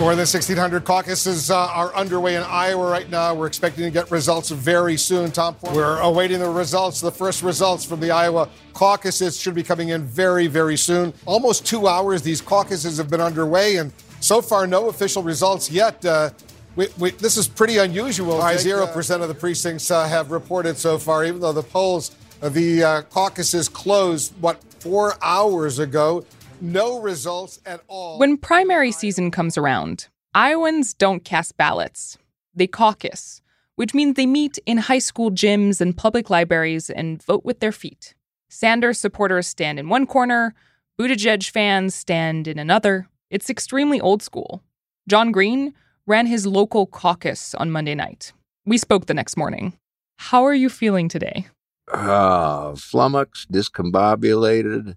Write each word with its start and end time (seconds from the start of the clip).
More 0.00 0.12
than 0.12 0.20
1,600 0.20 0.82
caucuses 0.86 1.50
uh, 1.50 1.58
are 1.58 1.94
underway 1.94 2.34
in 2.34 2.42
Iowa 2.42 2.90
right 2.90 3.10
now. 3.10 3.34
We're 3.34 3.46
expecting 3.46 3.84
to 3.84 3.90
get 3.90 4.10
results 4.10 4.48
very 4.48 4.96
soon. 4.96 5.30
Tom, 5.30 5.56
we're 5.74 5.98
awaiting 5.98 6.38
the 6.38 6.48
results. 6.48 7.02
The 7.02 7.10
first 7.10 7.42
results 7.42 7.84
from 7.84 8.00
the 8.00 8.10
Iowa 8.10 8.48
caucuses 8.72 9.38
should 9.38 9.54
be 9.54 9.62
coming 9.62 9.90
in 9.90 10.06
very, 10.06 10.46
very 10.46 10.78
soon. 10.78 11.12
Almost 11.26 11.66
two 11.66 11.86
hours 11.86 12.22
these 12.22 12.40
caucuses 12.40 12.96
have 12.96 13.10
been 13.10 13.20
underway, 13.20 13.76
and 13.76 13.92
so 14.20 14.40
far, 14.40 14.66
no 14.66 14.88
official 14.88 15.22
results 15.22 15.70
yet. 15.70 16.02
Uh, 16.02 16.30
we, 16.76 16.88
we, 16.98 17.10
this 17.10 17.36
is 17.36 17.46
pretty 17.46 17.76
unusual. 17.76 18.40
Zero 18.56 18.86
percent 18.86 19.20
of 19.20 19.28
the 19.28 19.34
precincts 19.34 19.90
uh, 19.90 20.08
have 20.08 20.30
reported 20.30 20.78
so 20.78 20.96
far, 20.96 21.26
even 21.26 21.42
though 21.42 21.52
the 21.52 21.62
polls, 21.62 22.16
uh, 22.40 22.48
the 22.48 22.82
uh, 22.82 23.02
caucuses 23.02 23.68
closed 23.68 24.32
what 24.40 24.62
four 24.80 25.12
hours 25.20 25.78
ago 25.78 26.24
no 26.60 27.00
results 27.00 27.60
at 27.66 27.82
all. 27.88 28.18
When 28.18 28.36
primary 28.36 28.92
season 28.92 29.30
comes 29.30 29.56
around, 29.56 30.08
Iowans 30.34 30.94
don't 30.94 31.24
cast 31.24 31.56
ballots. 31.56 32.18
They 32.54 32.66
caucus, 32.66 33.42
which 33.76 33.94
means 33.94 34.14
they 34.14 34.26
meet 34.26 34.58
in 34.66 34.78
high 34.78 34.98
school 34.98 35.30
gyms 35.30 35.80
and 35.80 35.96
public 35.96 36.30
libraries 36.30 36.90
and 36.90 37.22
vote 37.22 37.44
with 37.44 37.60
their 37.60 37.72
feet. 37.72 38.14
Sanders 38.48 38.98
supporters 38.98 39.46
stand 39.46 39.78
in 39.78 39.88
one 39.88 40.06
corner, 40.06 40.54
Buttigieg 40.98 41.48
fans 41.48 41.94
stand 41.94 42.46
in 42.46 42.58
another. 42.58 43.08
It's 43.30 43.48
extremely 43.48 44.00
old 44.00 44.22
school. 44.22 44.62
John 45.08 45.32
Green 45.32 45.72
ran 46.06 46.26
his 46.26 46.46
local 46.46 46.86
caucus 46.86 47.54
on 47.54 47.70
Monday 47.70 47.94
night. 47.94 48.32
We 48.66 48.76
spoke 48.76 49.06
the 49.06 49.14
next 49.14 49.36
morning. 49.36 49.78
How 50.16 50.44
are 50.44 50.54
you 50.54 50.68
feeling 50.68 51.08
today? 51.08 51.46
Uh, 51.90 52.74
flummoxed, 52.76 53.50
discombobulated, 53.50 54.96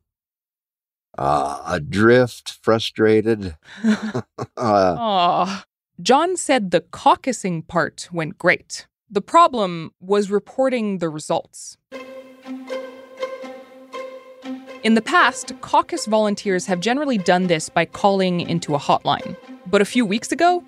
uh, 1.18 1.62
adrift, 1.68 2.58
frustrated. 2.62 3.56
uh, 4.58 5.62
John 6.02 6.36
said 6.38 6.72
the 6.72 6.82
caucusing 6.82 7.68
part 7.68 8.10
went 8.12 8.38
great. 8.38 8.88
The 9.10 9.22
problem 9.22 9.92
was 10.00 10.32
reporting 10.32 10.98
the 10.98 11.10
results. 11.10 11.78
In 14.84 14.96
the 14.96 15.02
past, 15.02 15.54
caucus 15.62 16.08
volunteers 16.08 16.66
have 16.66 16.82
generally 16.82 17.18
done 17.18 17.48
this 17.48 17.70
by 17.70 17.86
calling 17.86 18.42
into 18.42 18.76
a 18.76 18.80
hotline. 18.80 19.38
But 19.66 19.82
a 19.82 19.86
few 19.86 20.06
weeks 20.06 20.32
ago, 20.32 20.62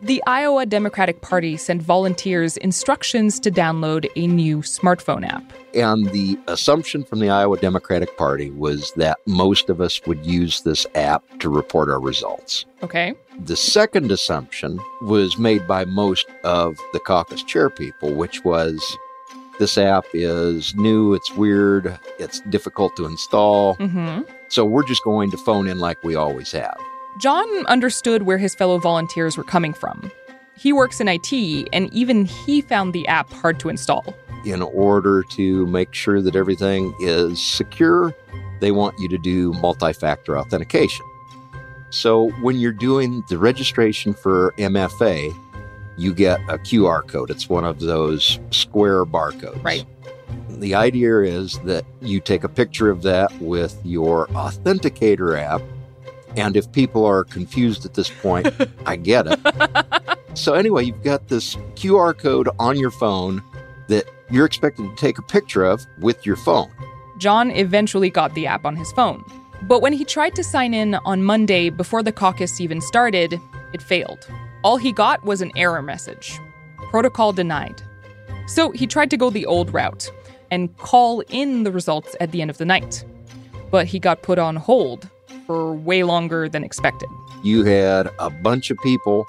the 0.00 0.22
Iowa 0.26 0.64
Democratic 0.64 1.22
Party 1.22 1.56
sent 1.56 1.82
volunteers 1.82 2.56
instructions 2.58 3.40
to 3.40 3.50
download 3.50 4.08
a 4.14 4.26
new 4.26 4.58
smartphone 4.58 5.26
app. 5.26 5.52
And 5.74 6.08
the 6.10 6.38
assumption 6.46 7.04
from 7.04 7.18
the 7.18 7.30
Iowa 7.30 7.58
Democratic 7.58 8.16
Party 8.16 8.50
was 8.50 8.92
that 8.92 9.18
most 9.26 9.68
of 9.68 9.80
us 9.80 10.00
would 10.06 10.24
use 10.24 10.62
this 10.62 10.86
app 10.94 11.24
to 11.40 11.48
report 11.48 11.88
our 11.88 12.00
results. 12.00 12.64
Okay. 12.82 13.14
The 13.40 13.56
second 13.56 14.12
assumption 14.12 14.78
was 15.02 15.36
made 15.38 15.66
by 15.66 15.84
most 15.84 16.26
of 16.44 16.78
the 16.92 17.00
caucus 17.00 17.42
chair 17.42 17.68
people, 17.68 18.14
which 18.14 18.44
was 18.44 18.96
this 19.58 19.76
app 19.76 20.04
is 20.14 20.74
new, 20.76 21.14
it's 21.14 21.32
weird, 21.32 21.98
it's 22.18 22.40
difficult 22.42 22.94
to 22.96 23.06
install. 23.06 23.76
Mm-hmm. 23.76 24.22
So 24.48 24.64
we're 24.64 24.86
just 24.86 25.02
going 25.02 25.30
to 25.32 25.36
phone 25.38 25.66
in 25.66 25.80
like 25.80 26.02
we 26.04 26.14
always 26.14 26.52
have. 26.52 26.78
John 27.18 27.66
understood 27.66 28.22
where 28.22 28.38
his 28.38 28.54
fellow 28.54 28.78
volunteers 28.78 29.36
were 29.36 29.42
coming 29.44 29.74
from. 29.74 30.12
He 30.56 30.72
works 30.72 31.00
in 31.00 31.08
IT, 31.08 31.68
and 31.72 31.92
even 31.92 32.26
he 32.26 32.60
found 32.60 32.92
the 32.92 33.08
app 33.08 33.32
hard 33.32 33.58
to 33.60 33.68
install. 33.68 34.14
In 34.44 34.62
order 34.62 35.24
to 35.30 35.66
make 35.66 35.94
sure 35.94 36.22
that 36.22 36.36
everything 36.36 36.94
is 37.00 37.44
secure, 37.44 38.14
they 38.60 38.70
want 38.70 38.94
you 39.00 39.08
to 39.08 39.18
do 39.18 39.52
multi 39.54 39.92
factor 39.92 40.38
authentication. 40.38 41.04
So 41.90 42.30
when 42.40 42.56
you're 42.56 42.70
doing 42.70 43.24
the 43.28 43.36
registration 43.36 44.14
for 44.14 44.54
MFA, 44.58 45.34
you 45.96 46.14
get 46.14 46.38
a 46.42 46.58
QR 46.58 47.04
code. 47.06 47.30
It's 47.30 47.48
one 47.48 47.64
of 47.64 47.80
those 47.80 48.38
square 48.50 49.04
barcodes. 49.04 49.62
Right. 49.64 49.84
The 50.50 50.76
idea 50.76 51.22
is 51.22 51.58
that 51.64 51.84
you 52.00 52.20
take 52.20 52.44
a 52.44 52.48
picture 52.48 52.90
of 52.90 53.02
that 53.02 53.32
with 53.40 53.76
your 53.84 54.28
authenticator 54.28 55.36
app 55.36 55.62
and 56.38 56.56
if 56.56 56.70
people 56.72 57.04
are 57.04 57.24
confused 57.24 57.84
at 57.84 57.94
this 57.94 58.10
point, 58.10 58.48
I 58.86 58.96
get 58.96 59.26
it. 59.26 59.40
So, 60.34 60.54
anyway, 60.54 60.84
you've 60.84 61.02
got 61.02 61.26
this 61.26 61.56
QR 61.74 62.16
code 62.16 62.48
on 62.60 62.78
your 62.78 62.92
phone 62.92 63.42
that 63.88 64.04
you're 64.30 64.46
expected 64.46 64.88
to 64.88 64.94
take 64.94 65.18
a 65.18 65.22
picture 65.22 65.64
of 65.64 65.84
with 65.98 66.24
your 66.24 66.36
phone. 66.36 66.70
John 67.18 67.50
eventually 67.50 68.08
got 68.08 68.34
the 68.34 68.46
app 68.46 68.64
on 68.64 68.76
his 68.76 68.92
phone. 68.92 69.24
But 69.62 69.82
when 69.82 69.92
he 69.92 70.04
tried 70.04 70.36
to 70.36 70.44
sign 70.44 70.74
in 70.74 70.94
on 70.94 71.24
Monday 71.24 71.70
before 71.70 72.04
the 72.04 72.12
caucus 72.12 72.60
even 72.60 72.80
started, 72.80 73.40
it 73.72 73.82
failed. 73.82 74.28
All 74.62 74.76
he 74.76 74.92
got 74.92 75.24
was 75.24 75.40
an 75.40 75.50
error 75.56 75.82
message 75.82 76.38
protocol 76.90 77.32
denied. 77.32 77.82
So 78.46 78.70
he 78.70 78.86
tried 78.86 79.10
to 79.10 79.16
go 79.16 79.30
the 79.30 79.44
old 79.44 79.74
route 79.74 80.10
and 80.50 80.74
call 80.78 81.20
in 81.28 81.64
the 81.64 81.72
results 81.72 82.14
at 82.20 82.30
the 82.30 82.40
end 82.40 82.50
of 82.50 82.58
the 82.58 82.64
night. 82.64 83.04
But 83.70 83.86
he 83.86 83.98
got 83.98 84.22
put 84.22 84.38
on 84.38 84.56
hold 84.56 85.10
for 85.48 85.72
way 85.72 86.02
longer 86.02 86.46
than 86.46 86.62
expected. 86.62 87.08
You 87.42 87.64
had 87.64 88.10
a 88.18 88.28
bunch 88.28 88.70
of 88.70 88.76
people 88.82 89.26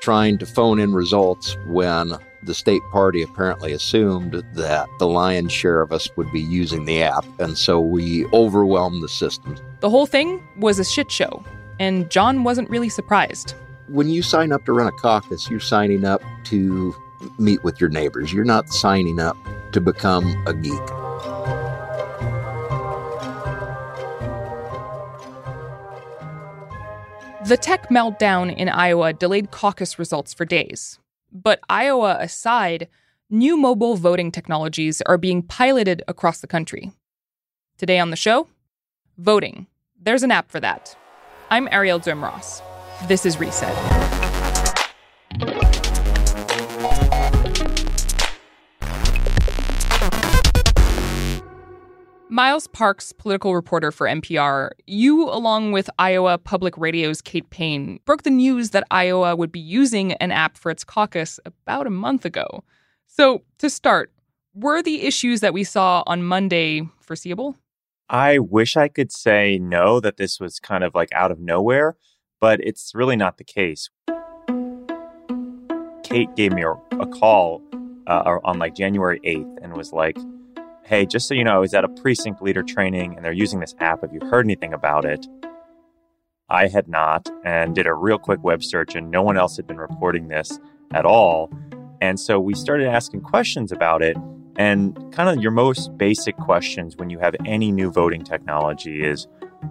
trying 0.00 0.36
to 0.38 0.46
phone 0.46 0.78
in 0.78 0.92
results 0.92 1.56
when 1.66 2.12
the 2.42 2.54
state 2.54 2.82
party 2.92 3.22
apparently 3.22 3.72
assumed 3.72 4.44
that 4.54 4.88
the 4.98 5.08
lion's 5.08 5.52
share 5.52 5.80
of 5.80 5.92
us 5.92 6.08
would 6.16 6.30
be 6.30 6.40
using 6.40 6.84
the 6.84 7.02
app, 7.02 7.24
and 7.40 7.56
so 7.56 7.80
we 7.80 8.26
overwhelmed 8.26 9.02
the 9.02 9.08
system. 9.08 9.56
The 9.80 9.90
whole 9.90 10.06
thing 10.06 10.46
was 10.58 10.78
a 10.78 10.84
shit 10.84 11.10
show, 11.10 11.42
and 11.78 12.10
John 12.10 12.44
wasn't 12.44 12.68
really 12.68 12.90
surprised. 12.90 13.54
When 13.88 14.08
you 14.10 14.22
sign 14.22 14.52
up 14.52 14.66
to 14.66 14.72
run 14.72 14.86
a 14.86 14.92
caucus, 14.92 15.50
you're 15.50 15.58
signing 15.58 16.04
up 16.04 16.22
to 16.44 16.94
meet 17.38 17.64
with 17.64 17.80
your 17.80 17.90
neighbors. 17.90 18.32
You're 18.32 18.44
not 18.44 18.68
signing 18.68 19.18
up 19.20 19.36
to 19.72 19.80
become 19.80 20.42
a 20.46 20.54
geek. 20.54 20.99
The 27.46 27.56
tech 27.56 27.88
meltdown 27.88 28.54
in 28.54 28.68
Iowa 28.68 29.14
delayed 29.14 29.50
caucus 29.50 29.98
results 29.98 30.34
for 30.34 30.44
days. 30.44 30.98
But 31.32 31.58
Iowa 31.70 32.18
aside, 32.20 32.86
new 33.30 33.56
mobile 33.56 33.96
voting 33.96 34.30
technologies 34.30 35.00
are 35.06 35.16
being 35.16 35.42
piloted 35.42 36.02
across 36.06 36.42
the 36.42 36.46
country. 36.46 36.92
Today 37.78 37.98
on 37.98 38.10
the 38.10 38.16
show, 38.16 38.48
voting. 39.16 39.68
There's 39.98 40.22
an 40.22 40.30
app 40.30 40.50
for 40.50 40.60
that. 40.60 40.94
I'm 41.50 41.66
Arielle 41.68 42.04
Duhaime-Ross. 42.04 42.60
This 43.08 43.24
is 43.24 43.40
Reset. 43.40 44.09
Miles 52.32 52.68
Parks, 52.68 53.12
political 53.12 53.56
reporter 53.56 53.90
for 53.90 54.06
NPR, 54.06 54.70
you, 54.86 55.24
along 55.28 55.72
with 55.72 55.90
Iowa 55.98 56.38
Public 56.38 56.78
Radio's 56.78 57.20
Kate 57.20 57.50
Payne, 57.50 57.98
broke 58.04 58.22
the 58.22 58.30
news 58.30 58.70
that 58.70 58.86
Iowa 58.88 59.34
would 59.34 59.50
be 59.50 59.58
using 59.58 60.12
an 60.14 60.30
app 60.30 60.56
for 60.56 60.70
its 60.70 60.84
caucus 60.84 61.40
about 61.44 61.88
a 61.88 61.90
month 61.90 62.24
ago. 62.24 62.62
So, 63.08 63.42
to 63.58 63.68
start, 63.68 64.12
were 64.54 64.80
the 64.80 65.02
issues 65.02 65.40
that 65.40 65.52
we 65.52 65.64
saw 65.64 66.04
on 66.06 66.22
Monday 66.22 66.82
foreseeable? 67.00 67.56
I 68.08 68.38
wish 68.38 68.76
I 68.76 68.86
could 68.86 69.10
say 69.10 69.58
no, 69.58 69.98
that 69.98 70.16
this 70.16 70.38
was 70.38 70.60
kind 70.60 70.84
of 70.84 70.94
like 70.94 71.12
out 71.12 71.32
of 71.32 71.40
nowhere, 71.40 71.96
but 72.40 72.60
it's 72.60 72.94
really 72.94 73.16
not 73.16 73.38
the 73.38 73.44
case. 73.44 73.90
Kate 76.04 76.32
gave 76.36 76.52
me 76.52 76.62
a, 76.62 76.74
a 77.00 77.06
call 77.08 77.60
uh, 78.06 78.38
on 78.44 78.60
like 78.60 78.76
January 78.76 79.18
8th 79.26 79.64
and 79.64 79.76
was 79.76 79.92
like, 79.92 80.16
hey, 80.90 81.06
just 81.06 81.28
so 81.28 81.34
you 81.34 81.44
know, 81.44 81.54
I 81.54 81.58
was 81.58 81.72
at 81.72 81.84
a 81.84 81.88
precinct 81.88 82.42
leader 82.42 82.64
training 82.64 83.14
and 83.14 83.24
they're 83.24 83.32
using 83.32 83.60
this 83.60 83.76
app. 83.78 84.00
Have 84.00 84.12
you 84.12 84.18
heard 84.28 84.44
anything 84.44 84.74
about 84.74 85.04
it? 85.04 85.24
I 86.48 86.66
had 86.66 86.88
not 86.88 87.30
and 87.44 87.76
did 87.76 87.86
a 87.86 87.94
real 87.94 88.18
quick 88.18 88.42
web 88.42 88.64
search, 88.64 88.96
and 88.96 89.08
no 89.08 89.22
one 89.22 89.36
else 89.36 89.56
had 89.56 89.68
been 89.68 89.78
reporting 89.78 90.26
this 90.26 90.58
at 90.92 91.06
all. 91.06 91.48
And 92.00 92.18
so 92.18 92.40
we 92.40 92.54
started 92.54 92.88
asking 92.88 93.20
questions 93.20 93.70
about 93.70 94.02
it. 94.02 94.16
And 94.56 94.96
kind 95.12 95.28
of 95.28 95.40
your 95.40 95.52
most 95.52 95.96
basic 95.96 96.36
questions 96.38 96.96
when 96.96 97.08
you 97.08 97.20
have 97.20 97.36
any 97.46 97.70
new 97.70 97.92
voting 97.92 98.24
technology 98.24 99.04
is 99.04 99.28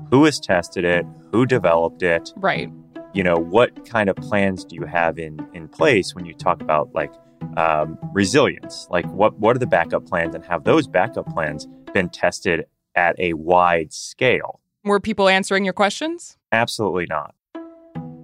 who 0.09 0.23
has 0.23 0.39
tested 0.39 0.85
it? 0.85 1.05
Who 1.33 1.45
developed 1.45 2.01
it? 2.01 2.31
Right. 2.37 2.71
You 3.13 3.23
know, 3.23 3.35
what 3.35 3.85
kind 3.89 4.09
of 4.09 4.15
plans 4.15 4.63
do 4.63 4.73
you 4.75 4.85
have 4.85 5.19
in, 5.19 5.45
in 5.53 5.67
place 5.67 6.15
when 6.15 6.23
you 6.23 6.33
talk 6.33 6.61
about 6.61 6.95
like 6.95 7.11
um, 7.57 7.97
resilience. 8.13 8.87
Like, 8.89 9.05
what 9.11 9.39
what 9.39 9.55
are 9.55 9.59
the 9.59 9.67
backup 9.67 10.05
plans, 10.05 10.35
and 10.35 10.43
have 10.45 10.63
those 10.63 10.87
backup 10.87 11.27
plans 11.33 11.67
been 11.93 12.09
tested 12.09 12.65
at 12.95 13.19
a 13.19 13.33
wide 13.33 13.93
scale? 13.93 14.59
Were 14.83 14.99
people 14.99 15.27
answering 15.27 15.65
your 15.65 15.73
questions? 15.73 16.37
Absolutely 16.51 17.05
not. 17.09 17.35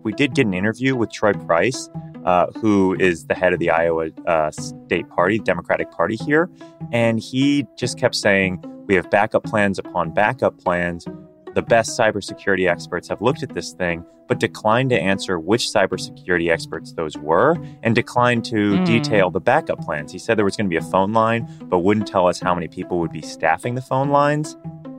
We 0.03 0.13
did 0.13 0.35
get 0.35 0.45
an 0.45 0.53
interview 0.53 0.95
with 0.95 1.11
Troy 1.11 1.33
Price, 1.33 1.89
uh, 2.25 2.47
who 2.57 2.95
is 2.99 3.25
the 3.25 3.35
head 3.35 3.53
of 3.53 3.59
the 3.59 3.71
Iowa 3.71 4.09
uh, 4.27 4.51
State 4.51 5.09
Party, 5.09 5.39
Democratic 5.39 5.91
Party 5.91 6.15
here, 6.15 6.49
and 6.91 7.19
he 7.19 7.65
just 7.77 7.97
kept 7.97 8.15
saying, 8.15 8.63
"We 8.87 8.95
have 8.95 9.09
backup 9.09 9.43
plans 9.43 9.79
upon 9.79 10.13
backup 10.13 10.57
plans." 10.59 11.07
The 11.55 11.61
best 11.61 11.97
cybersecurity 11.97 12.69
experts 12.69 13.07
have 13.07 13.21
looked 13.21 13.41
at 13.41 13.53
this 13.53 13.71
thing, 13.71 14.05
but 14.27 14.41
declined 14.41 14.89
to 14.89 15.01
answer 15.01 15.39
which 15.39 15.67
cybersecurity 15.67 16.51
experts 16.51 16.91
those 16.91 17.17
were 17.17 17.55
and 17.81 17.95
declined 17.95 18.43
to 18.43 18.73
mm. 18.73 18.85
detail 18.85 19.31
the 19.31 19.39
backup 19.39 19.79
plans. 19.79 20.11
He 20.11 20.19
said 20.19 20.37
there 20.37 20.43
was 20.43 20.57
going 20.57 20.69
to 20.69 20.69
be 20.69 20.75
a 20.75 20.91
phone 20.91 21.13
line, 21.13 21.47
but 21.63 21.79
wouldn't 21.79 22.07
tell 22.07 22.27
us 22.27 22.41
how 22.41 22.53
many 22.53 22.67
people 22.67 22.99
would 22.99 23.11
be 23.11 23.21
staffing 23.21 23.75
the 23.75 23.81
phone 23.81 24.09
lines. 24.09 24.57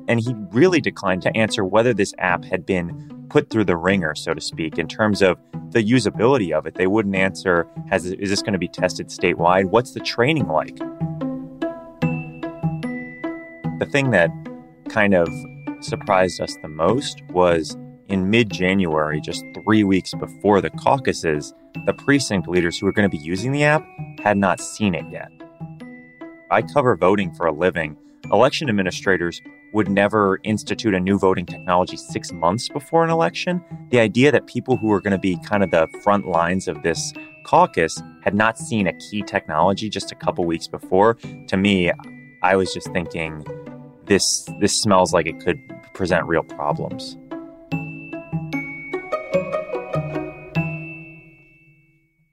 And 0.08 0.18
he 0.18 0.34
really 0.50 0.80
declined 0.80 1.20
to 1.22 1.36
answer 1.36 1.62
whether 1.62 1.92
this 1.92 2.14
app 2.18 2.42
had 2.42 2.64
been 2.64 3.26
put 3.28 3.50
through 3.50 3.64
the 3.64 3.76
ringer, 3.76 4.14
so 4.14 4.32
to 4.32 4.40
speak, 4.40 4.78
in 4.78 4.88
terms 4.88 5.20
of 5.20 5.36
the 5.72 5.84
usability 5.84 6.56
of 6.56 6.64
it. 6.64 6.76
They 6.76 6.86
wouldn't 6.86 7.16
answer, 7.16 7.66
has, 7.90 8.06
is 8.06 8.30
this 8.30 8.40
going 8.40 8.54
to 8.54 8.58
be 8.58 8.68
tested 8.68 9.08
statewide? 9.08 9.66
What's 9.66 9.90
the 9.90 10.00
training 10.00 10.48
like? 10.48 10.78
The 13.78 13.86
thing 13.90 14.10
that 14.12 14.30
kind 14.88 15.12
of 15.12 15.28
surprised 15.80 16.40
us 16.40 16.56
the 16.62 16.68
most 16.68 17.22
was 17.30 17.76
in 18.08 18.30
mid 18.30 18.50
January, 18.50 19.20
just 19.20 19.44
three 19.54 19.84
weeks 19.84 20.14
before 20.14 20.60
the 20.60 20.70
caucuses, 20.70 21.52
the 21.84 21.92
precinct 21.92 22.48
leaders 22.48 22.78
who 22.78 22.86
were 22.86 22.92
going 22.92 23.08
to 23.08 23.16
be 23.16 23.22
using 23.22 23.52
the 23.52 23.64
app 23.64 23.86
had 24.22 24.36
not 24.36 24.60
seen 24.60 24.94
it 24.94 25.04
yet. 25.10 25.30
I 26.50 26.62
cover 26.62 26.96
voting 26.96 27.34
for 27.34 27.46
a 27.46 27.52
living. 27.52 27.96
Election 28.32 28.68
administrators 28.68 29.40
would 29.72 29.88
never 29.88 30.40
institute 30.44 30.94
a 30.94 31.00
new 31.00 31.18
voting 31.18 31.44
technology 31.44 31.96
six 31.96 32.32
months 32.32 32.68
before 32.68 33.04
an 33.04 33.10
election. 33.10 33.62
The 33.90 33.98
idea 33.98 34.32
that 34.32 34.46
people 34.46 34.76
who 34.76 34.86
were 34.86 35.00
going 35.00 35.12
to 35.12 35.18
be 35.18 35.36
kind 35.44 35.62
of 35.62 35.70
the 35.70 35.88
front 36.02 36.26
lines 36.26 36.68
of 36.68 36.82
this 36.82 37.12
caucus 37.44 38.00
had 38.22 38.34
not 38.34 38.58
seen 38.58 38.86
a 38.86 38.92
key 38.94 39.22
technology 39.22 39.88
just 39.88 40.12
a 40.12 40.14
couple 40.14 40.44
weeks 40.44 40.66
before, 40.66 41.14
to 41.48 41.56
me, 41.56 41.92
I 42.42 42.56
was 42.56 42.72
just 42.72 42.92
thinking 42.92 43.44
this 44.06 44.48
this 44.60 44.74
smells 44.80 45.12
like 45.12 45.26
it 45.26 45.40
could 45.40 45.58
present 45.94 46.26
real 46.26 46.42
problems. 46.42 47.16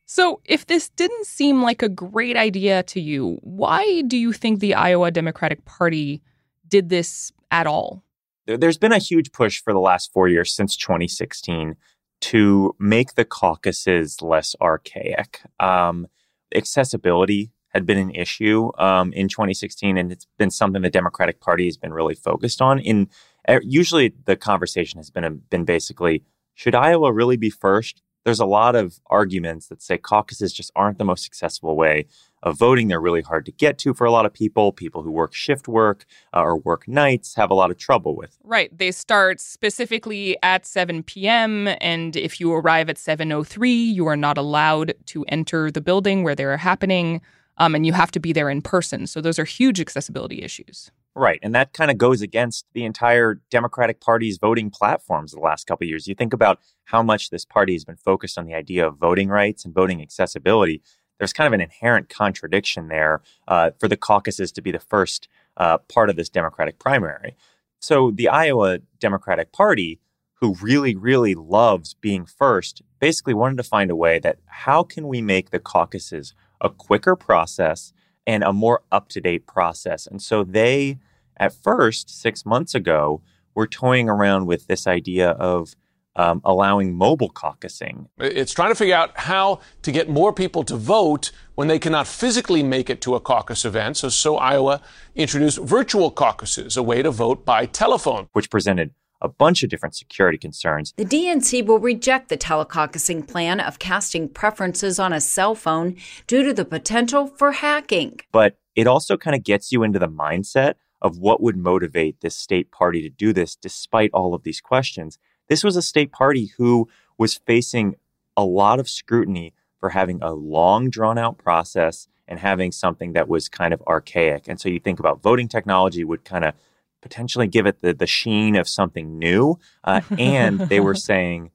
So, 0.06 0.42
if 0.46 0.68
this 0.68 0.90
didn't 0.90 1.25
seem 1.25 1.64
like 1.64 1.81
a 1.81 1.90
great 1.90 2.38
idea 2.38 2.84
to 2.84 3.02
you, 3.02 3.40
why 3.42 4.02
do 4.02 4.16
you 4.16 4.31
think 4.31 4.60
the 4.60 4.75
Iowa 4.75 5.10
Democratic 5.10 5.66
Party 5.66 6.22
did 6.68 6.90
this 6.90 7.31
at 7.50 7.66
all? 7.66 8.04
There's 8.46 8.78
been 8.78 8.92
a 8.92 9.00
huge 9.00 9.31
push 9.31 9.62
for 9.62 9.74
the 9.74 9.80
last 9.80 10.12
four 10.14 10.28
years 10.28 10.54
since 10.54 10.78
2016 10.78 11.75
to 12.22 12.75
make 12.78 13.16
the 13.16 13.25
caucuses 13.25 14.22
less 14.22 14.56
archaic. 14.62 15.42
Um, 15.60 16.08
accessibility 16.56 17.52
had 17.74 17.86
been 17.86 17.98
an 17.98 18.12
issue 18.12 18.72
um, 18.78 19.12
in 19.14 19.28
2016, 19.28 19.98
and 19.98 20.12
it's 20.12 20.28
been 20.38 20.52
something 20.52 20.81
the 20.81 20.90
Democratic 20.90 21.40
Party 21.40 21.66
has 21.66 21.78
been 21.78 21.94
really 21.94 22.16
focused 22.16 22.62
on. 22.62 22.80
In 22.80 23.10
uh, 23.48 23.60
usually, 23.64 24.14
the 24.25 24.36
conversation 24.36 25.00
has 25.00 25.10
been 25.10 25.24
a, 25.24 25.31
been 25.31 25.66
basically, 25.66 26.24
should 26.54 26.75
Iowa 26.75 27.12
really 27.12 27.38
be 27.38 27.50
first? 27.50 28.02
There's 28.25 28.40
a 28.40 28.46
lot 28.46 28.75
of 28.75 29.00
arguments 29.08 29.68
that 29.68 29.81
say 29.81 29.98
caucuses 29.98 30.54
just 30.54 30.72
aren't 30.78 30.98
the 30.98 31.04
most 31.04 31.25
successful 31.25 31.75
way 31.75 32.06
of 32.42 32.58
voting. 32.58 32.88
They're 32.88 33.02
really 33.02 33.22
hard 33.22 33.46
to 33.48 33.52
get 33.52 33.78
to 33.80 33.94
for 33.94 34.06
a 34.06 34.12
lot 34.12 34.25
of 34.25 34.34
people. 34.34 34.72
People 34.72 35.04
who 35.04 35.12
work 35.12 35.34
shift 35.34 35.68
work 35.68 36.06
uh, 36.34 36.42
or 36.42 36.58
work 36.58 36.88
nights 36.88 37.36
have 37.36 37.52
a 37.52 37.54
lot 37.54 37.70
of 37.70 37.78
trouble 37.78 38.16
with. 38.16 38.38
Right. 38.42 38.75
They 38.78 38.92
start 38.92 39.42
specifically 39.42 40.38
at 40.42 40.66
7 40.66 41.04
p.m. 41.04 41.68
and 41.81 42.16
if 42.16 42.40
you 42.40 42.54
arrive 42.54 42.90
at 42.90 42.96
7:03, 42.96 43.94
you 43.94 44.08
are 44.08 44.16
not 44.16 44.38
allowed 44.38 44.94
to 45.08 45.25
enter 45.28 45.70
the 45.70 45.81
building 45.81 46.24
where 46.24 46.36
they 46.36 46.46
are 46.46 46.56
happening 46.56 47.20
um, 47.57 47.75
and 47.75 47.85
you 47.85 47.94
have 47.94 48.11
to 48.11 48.19
be 48.19 48.33
there 48.33 48.50
in 48.50 48.61
person. 48.61 49.07
So 49.07 49.21
those 49.21 49.39
are 49.39 49.45
huge 49.45 49.79
accessibility 49.79 50.41
issues. 50.41 50.91
Right. 51.15 51.39
And 51.44 51.53
that 51.53 51.73
kind 51.73 51.91
of 51.91 51.97
goes 51.97 52.21
against 52.21 52.65
the 52.73 52.85
entire 52.85 53.39
Democratic 53.51 54.01
Party's 54.01 54.39
voting 54.39 54.71
platforms 54.71 55.31
the 55.31 55.39
last 55.39 55.67
couple 55.67 55.85
years. 55.85 56.07
You 56.07 56.15
think 56.15 56.33
about 56.33 56.59
how 56.85 57.03
much 57.03 57.29
this 57.29 57.45
party 57.45 57.73
has 57.73 57.85
been 57.85 57.97
focused 57.97 58.38
on 58.38 58.45
the 58.45 58.55
idea 58.55 58.88
of 58.88 58.97
voting 58.97 59.29
rights 59.29 59.63
and 59.63 59.73
voting 59.73 60.01
accessibility. 60.01 60.81
There's 61.19 61.33
kind 61.33 61.45
of 61.47 61.53
an 61.53 61.61
inherent 61.61 62.09
contradiction 62.09 62.88
there 62.88 63.21
uh, 63.47 63.71
for 63.79 63.88
the 63.88 63.97
caucuses 63.97 64.51
to 64.53 64.61
be 64.61 64.71
the 64.71 64.79
first 64.79 65.27
uh, 65.55 65.77
part 65.77 66.09
of 66.09 66.15
this 66.15 66.29
Democratic 66.29 66.79
primary. 66.79 67.35
So 67.79 68.09
the 68.09 68.29
Iowa 68.29 68.79
Democratic 69.00 69.51
Party, 69.51 70.00
who 70.35 70.55
really, 70.61 70.95
really 70.95 71.35
loves 71.35 71.94
being 71.94 72.25
first, 72.25 72.81
basically 73.00 73.35
wanted 73.35 73.57
to 73.57 73.63
find 73.63 73.91
a 73.91 73.95
way 73.95 74.17
that 74.19 74.39
how 74.45 74.81
can 74.81 75.07
we 75.07 75.21
make 75.21 75.51
the 75.51 75.59
caucuses 75.59 76.33
a 76.63 76.69
quicker 76.69 77.15
process 77.15 77.94
and 78.25 78.44
a 78.44 78.54
more 78.54 78.81
up 78.92 79.10
to 79.10 79.21
date 79.21 79.45
process. 79.45 80.07
And 80.07 80.21
so 80.21 80.44
they, 80.44 80.98
at 81.38 81.54
first, 81.54 82.10
six 82.10 82.45
months 82.45 82.74
ago, 82.74 83.21
were 83.54 83.68
toying 83.68 84.10
around 84.10 84.48
with 84.48 84.68
this 84.68 84.88
idea 84.88 85.31
of 85.31 85.75
um, 86.15 86.42
allowing 86.44 86.95
mobile 86.95 87.30
caucusing. 87.30 88.07
It's 88.19 88.54
trying 88.54 88.69
to 88.69 88.75
figure 88.75 88.95
out 88.95 89.18
how 89.18 89.60
to 89.81 89.92
get 89.92 90.10
more 90.10 90.31
people 90.31 90.63
to 90.65 90.75
vote 90.75 91.31
when 91.56 91.68
they 91.68 91.80
cannot 91.80 92.07
physically 92.07 92.63
make 92.63 92.89
it 92.89 93.01
to 93.01 93.15
a 93.15 93.19
caucus 93.19 93.65
event. 93.65 93.98
So, 93.98 94.10
so 94.10 94.38
Iowa 94.38 94.81
introduced 95.15 95.60
virtual 95.60 96.12
caucuses, 96.12 96.77
a 96.77 96.83
way 96.83 97.01
to 97.01 97.12
vote 97.12 97.45
by 97.45 97.65
telephone, 97.65 98.27
which 98.33 98.50
presented 98.50 98.92
a 99.24 99.30
bunch 99.30 99.64
of 99.64 99.70
different 99.70 99.96
security 99.96 100.38
concerns. 100.38 100.94
The 100.98 101.06
DNC 101.06 101.66
will 101.66 101.80
reject 101.80 102.30
the 102.30 102.38
telecaucusing 102.38 103.28
plan 103.28 103.60
of 103.60 103.80
casting 103.80 104.28
preferences 104.28 105.00
on 105.00 105.14
a 105.14 105.22
cell 105.22 105.56
phone 105.56 105.96
due 106.28 106.44
to 106.44 106.54
the 106.54 106.66
potential 106.66 107.28
for 107.28 107.54
hacking. 107.54 108.20
But 108.31 108.58
it 108.75 108.86
also 108.86 109.18
kind 109.18 109.36
of 109.36 109.44
gets 109.44 109.72
you 109.72 109.81
into 109.81 109.98
the 109.98 110.10
mindset 110.10 110.75
of 111.02 111.18
what 111.18 111.42
would 111.42 111.58
motivate 111.58 112.22
this 112.22 112.36
state 112.36 112.72
party 112.72 113.02
to 113.02 113.10
do 113.10 113.34
this 113.34 113.56
despite 113.56 114.12
all 114.14 114.34
of 114.34 114.44
these 114.44 114.62
questions. 114.62 115.18
This 115.48 115.64
was 115.64 115.75
a 115.75 115.81
state 115.81 116.12
party 116.12 116.52
who 116.58 116.90
was 117.18 117.36
facing 117.36 117.96
a 118.36 118.44
lot 118.44 118.80
of 118.80 118.90
scrutiny 118.90 119.54
for 119.80 119.90
having 119.90 120.22
a 120.22 120.34
long 120.34 120.90
drawn 120.90 121.18
out 121.18 121.38
process 121.38 122.08
and 122.28 122.40
having 122.40 122.72
something 122.72 123.14
that 123.14 123.28
was 123.28 123.50
kind 123.50 123.74
of 123.74 123.84
archaic. 123.86 124.48
And 124.48 124.60
so 124.60 124.70
you 124.70 124.80
think 124.80 125.00
about 125.00 125.22
voting 125.22 125.48
technology 125.48 126.04
would 126.04 126.24
kind 126.24 126.46
of 126.46 126.54
potentially 127.03 127.47
give 127.47 127.67
it 127.67 127.81
the, 127.81 127.94
the 127.94 128.07
sheen 128.07 128.55
of 128.55 128.67
something 128.67 129.19
new. 129.19 129.59
Uh, 129.83 130.01
and 130.17 130.59
they 130.61 130.79
were 130.79 130.95
saying 131.11 131.51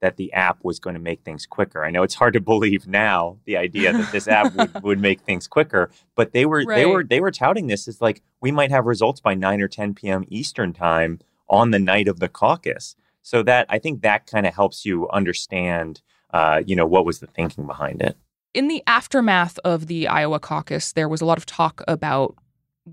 that 0.00 0.16
the 0.16 0.32
app 0.32 0.58
was 0.62 0.78
going 0.78 0.94
to 0.94 1.00
make 1.00 1.22
things 1.22 1.46
quicker. 1.46 1.84
I 1.84 1.90
know 1.90 2.02
it's 2.02 2.14
hard 2.14 2.34
to 2.34 2.40
believe 2.40 2.86
now 2.86 3.38
the 3.44 3.56
idea 3.56 3.92
that 3.92 4.12
this 4.12 4.28
app 4.28 4.54
would, 4.54 4.82
would 4.82 5.00
make 5.00 5.22
things 5.22 5.48
quicker, 5.48 5.90
but 6.14 6.32
they 6.32 6.46
were 6.46 6.64
right. 6.64 6.76
they 6.76 6.86
were 6.86 7.04
they 7.04 7.20
were 7.20 7.30
touting 7.30 7.66
this 7.66 7.88
as 7.88 8.00
like 8.00 8.22
we 8.40 8.50
might 8.50 8.70
have 8.70 8.86
results 8.86 9.20
by 9.20 9.34
9 9.34 9.60
or 9.60 9.68
10 9.68 9.94
p.m. 9.94 10.24
Eastern 10.28 10.72
time 10.72 11.18
on 11.48 11.70
the 11.70 11.78
night 11.78 12.08
of 12.08 12.20
the 12.20 12.28
caucus. 12.28 12.96
So 13.22 13.42
that 13.42 13.66
I 13.68 13.78
think 13.78 14.02
that 14.02 14.26
kind 14.26 14.46
of 14.46 14.54
helps 14.54 14.86
you 14.86 15.08
understand 15.10 16.00
uh, 16.32 16.62
you 16.64 16.76
know 16.76 16.86
what 16.86 17.04
was 17.04 17.20
the 17.20 17.26
thinking 17.26 17.66
behind 17.66 18.00
it. 18.02 18.16
In 18.54 18.68
the 18.68 18.82
aftermath 18.86 19.58
of 19.64 19.86
the 19.86 20.08
Iowa 20.08 20.40
caucus, 20.40 20.92
there 20.92 21.08
was 21.08 21.20
a 21.20 21.26
lot 21.26 21.38
of 21.38 21.46
talk 21.46 21.82
about 21.86 22.36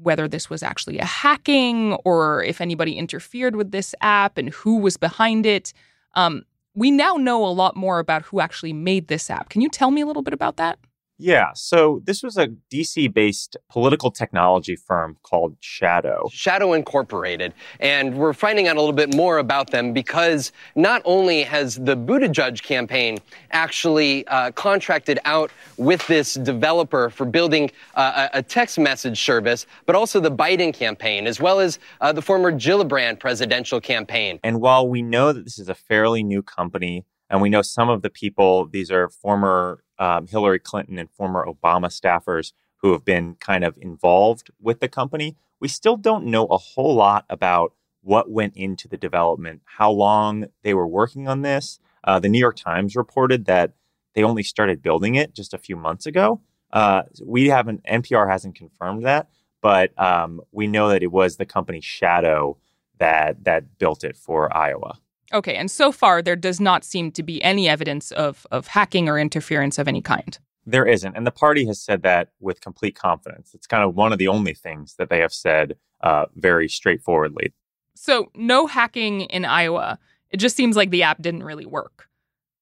whether 0.02 0.28
this 0.28 0.50
was 0.50 0.64
actually 0.64 1.00
a 1.00 1.06
hacking 1.06 1.94
or 2.06 2.44
if 2.44 2.62
anybody 2.62 2.94
interfered 2.94 3.56
with 3.56 3.72
this 3.72 3.94
app 4.02 4.38
and 4.38 4.50
who 4.50 4.78
was 4.78 4.98
behind 4.98 5.46
it. 5.46 5.74
Um, 6.16 6.44
we 6.76 6.92
now 6.92 7.16
know 7.16 7.46
a 7.46 7.50
lot 7.50 7.76
more 7.76 8.00
about 8.00 8.22
who 8.24 8.40
actually 8.40 8.74
made 8.74 9.08
this 9.08 9.30
app. 9.30 9.50
Can 9.50 9.62
you 9.62 9.70
tell 9.70 9.92
me 9.92 10.02
a 10.02 10.06
little 10.06 10.22
bit 10.22 10.34
about 10.34 10.58
that? 10.58 10.78
Yeah. 11.20 11.52
So 11.56 12.02
this 12.04 12.22
was 12.22 12.38
a 12.38 12.48
DC 12.72 13.12
based 13.12 13.58
political 13.70 14.12
technology 14.12 14.76
firm 14.76 15.18
called 15.24 15.58
Shadow. 15.60 16.30
Shadow 16.32 16.74
Incorporated. 16.74 17.54
And 17.80 18.16
we're 18.18 18.34
finding 18.34 18.68
out 18.68 18.78
a 18.78 18.80
little 18.80 18.94
bit 18.94 19.16
more 19.16 19.40
about 19.40 19.72
them 19.72 19.94
because 19.94 20.52
not 20.76 21.02
only 21.06 21.42
has 21.44 21.76
the 21.76 21.98
Buttigieg 21.98 22.62
campaign 22.62 23.18
actually 23.52 24.28
uh, 24.28 24.52
contracted 24.52 25.20
out 25.26 25.52
with 25.78 26.06
this 26.08 26.36
developer 26.36 27.10
for 27.10 27.26
building 27.26 27.72
uh, 27.96 28.30
a 28.34 28.44
text 28.44 28.78
message 28.78 29.24
service, 29.24 29.66
but 29.86 29.96
also 29.96 30.20
the 30.20 30.32
Biden 30.32 30.74
campaign, 30.74 31.26
as 31.26 31.40
well 31.40 31.60
as 31.60 31.80
uh, 32.02 32.12
the 32.14 32.22
former 32.22 32.52
Gillibrand 32.52 33.20
presidential 33.20 33.82
campaign. 33.82 34.40
And 34.44 34.62
while 34.62 34.88
we 34.88 35.02
know 35.02 35.34
that 35.34 35.44
this 35.44 35.58
is 35.58 35.70
a 35.70 35.76
fairly 35.76 36.24
new 36.24 36.44
company, 36.44 37.06
and 37.30 37.42
we 37.42 37.50
know 37.50 37.62
some 37.62 37.90
of 37.90 38.02
the 38.02 38.10
people, 38.10 38.66
these 38.66 38.92
are 38.92 39.10
former 39.10 39.84
um, 40.00 40.28
Hillary 40.28 40.60
Clinton 40.60 40.98
and 40.98 41.10
former 41.10 41.46
Obama 41.46 41.88
staffers 41.88 42.54
who 42.78 42.92
have 42.92 43.04
been 43.04 43.36
kind 43.36 43.64
of 43.64 43.78
involved 43.82 44.52
with 44.62 44.80
the 44.80 44.88
company. 44.88 45.36
We 45.60 45.68
still 45.68 45.98
don't 45.98 46.26
know 46.26 46.46
a 46.46 46.58
whole 46.58 46.96
lot 46.96 47.26
about 47.30 47.74
what 48.02 48.30
went 48.30 48.56
into 48.56 48.88
the 48.88 48.98
development, 48.98 49.62
how 49.66 49.92
long 49.92 50.46
they 50.64 50.74
were 50.74 50.88
working 50.88 51.28
on 51.28 51.42
this. 51.42 51.80
Uh, 52.04 52.20
the 52.20 52.30
New 52.30 52.40
York 52.40 52.56
Times 52.56 52.96
reported 52.96 53.46
that 53.46 53.74
they 54.14 54.24
only 54.24 54.44
started 54.44 54.82
building 54.82 55.16
it 55.16 55.34
just 55.34 55.54
a 55.54 55.58
few 55.58 55.76
months 55.76 56.06
ago. 56.06 56.42
Uh, 56.72 57.04
we 57.24 57.48
haven't, 57.48 57.84
NPR 57.84 58.30
hasn't 58.30 58.56
confirmed 58.56 59.06
that, 59.06 59.30
but 59.62 60.00
um, 60.00 60.42
we 60.52 60.68
know 60.68 60.90
that 60.90 61.04
it 61.04 61.12
was 61.12 61.38
the 61.38 61.46
company 61.46 61.82
Shadow 61.82 62.58
that 63.00 63.44
that 63.44 63.78
built 63.78 64.04
it 64.04 64.18
for 64.18 64.56
Iowa. 64.56 65.00
Okay, 65.34 65.56
and 65.56 65.70
so 65.70 65.92
far 65.92 66.22
there 66.22 66.36
does 66.36 66.60
not 66.60 66.84
seem 66.84 67.12
to 67.12 67.24
be 67.24 67.44
any 67.44 67.68
evidence 67.68 68.12
of 68.12 68.48
of 68.52 68.68
hacking 68.68 69.10
or 69.10 69.20
interference 69.20 69.78
of 69.78 69.88
any 69.88 70.02
kind. 70.02 70.38
There 70.66 70.86
isn't, 70.86 71.16
and 71.16 71.26
the 71.26 71.32
party 71.32 71.66
has 71.68 71.82
said 71.82 72.04
that 72.04 72.30
with 72.40 72.60
complete 72.62 72.96
confidence. 72.96 73.54
It's 73.54 73.68
kind 73.68 73.84
of 73.84 73.96
one 73.96 74.12
of 74.12 74.20
the 74.20 74.28
only 74.28 74.54
things 74.54 74.96
that 74.98 75.10
they 75.10 75.20
have 75.20 75.34
said 75.34 75.76
uh, 76.02 76.26
very 76.36 76.68
straightforwardly. 76.68 77.54
So, 77.96 78.32
no 78.36 78.68
hacking 78.68 79.22
in 79.22 79.46
Iowa. 79.46 79.98
It 80.30 80.38
just 80.38 80.58
seems 80.58 80.76
like 80.76 80.90
the 80.90 81.04
app 81.04 81.22
didn't 81.22 81.44
really 81.44 81.66
work. 81.66 82.10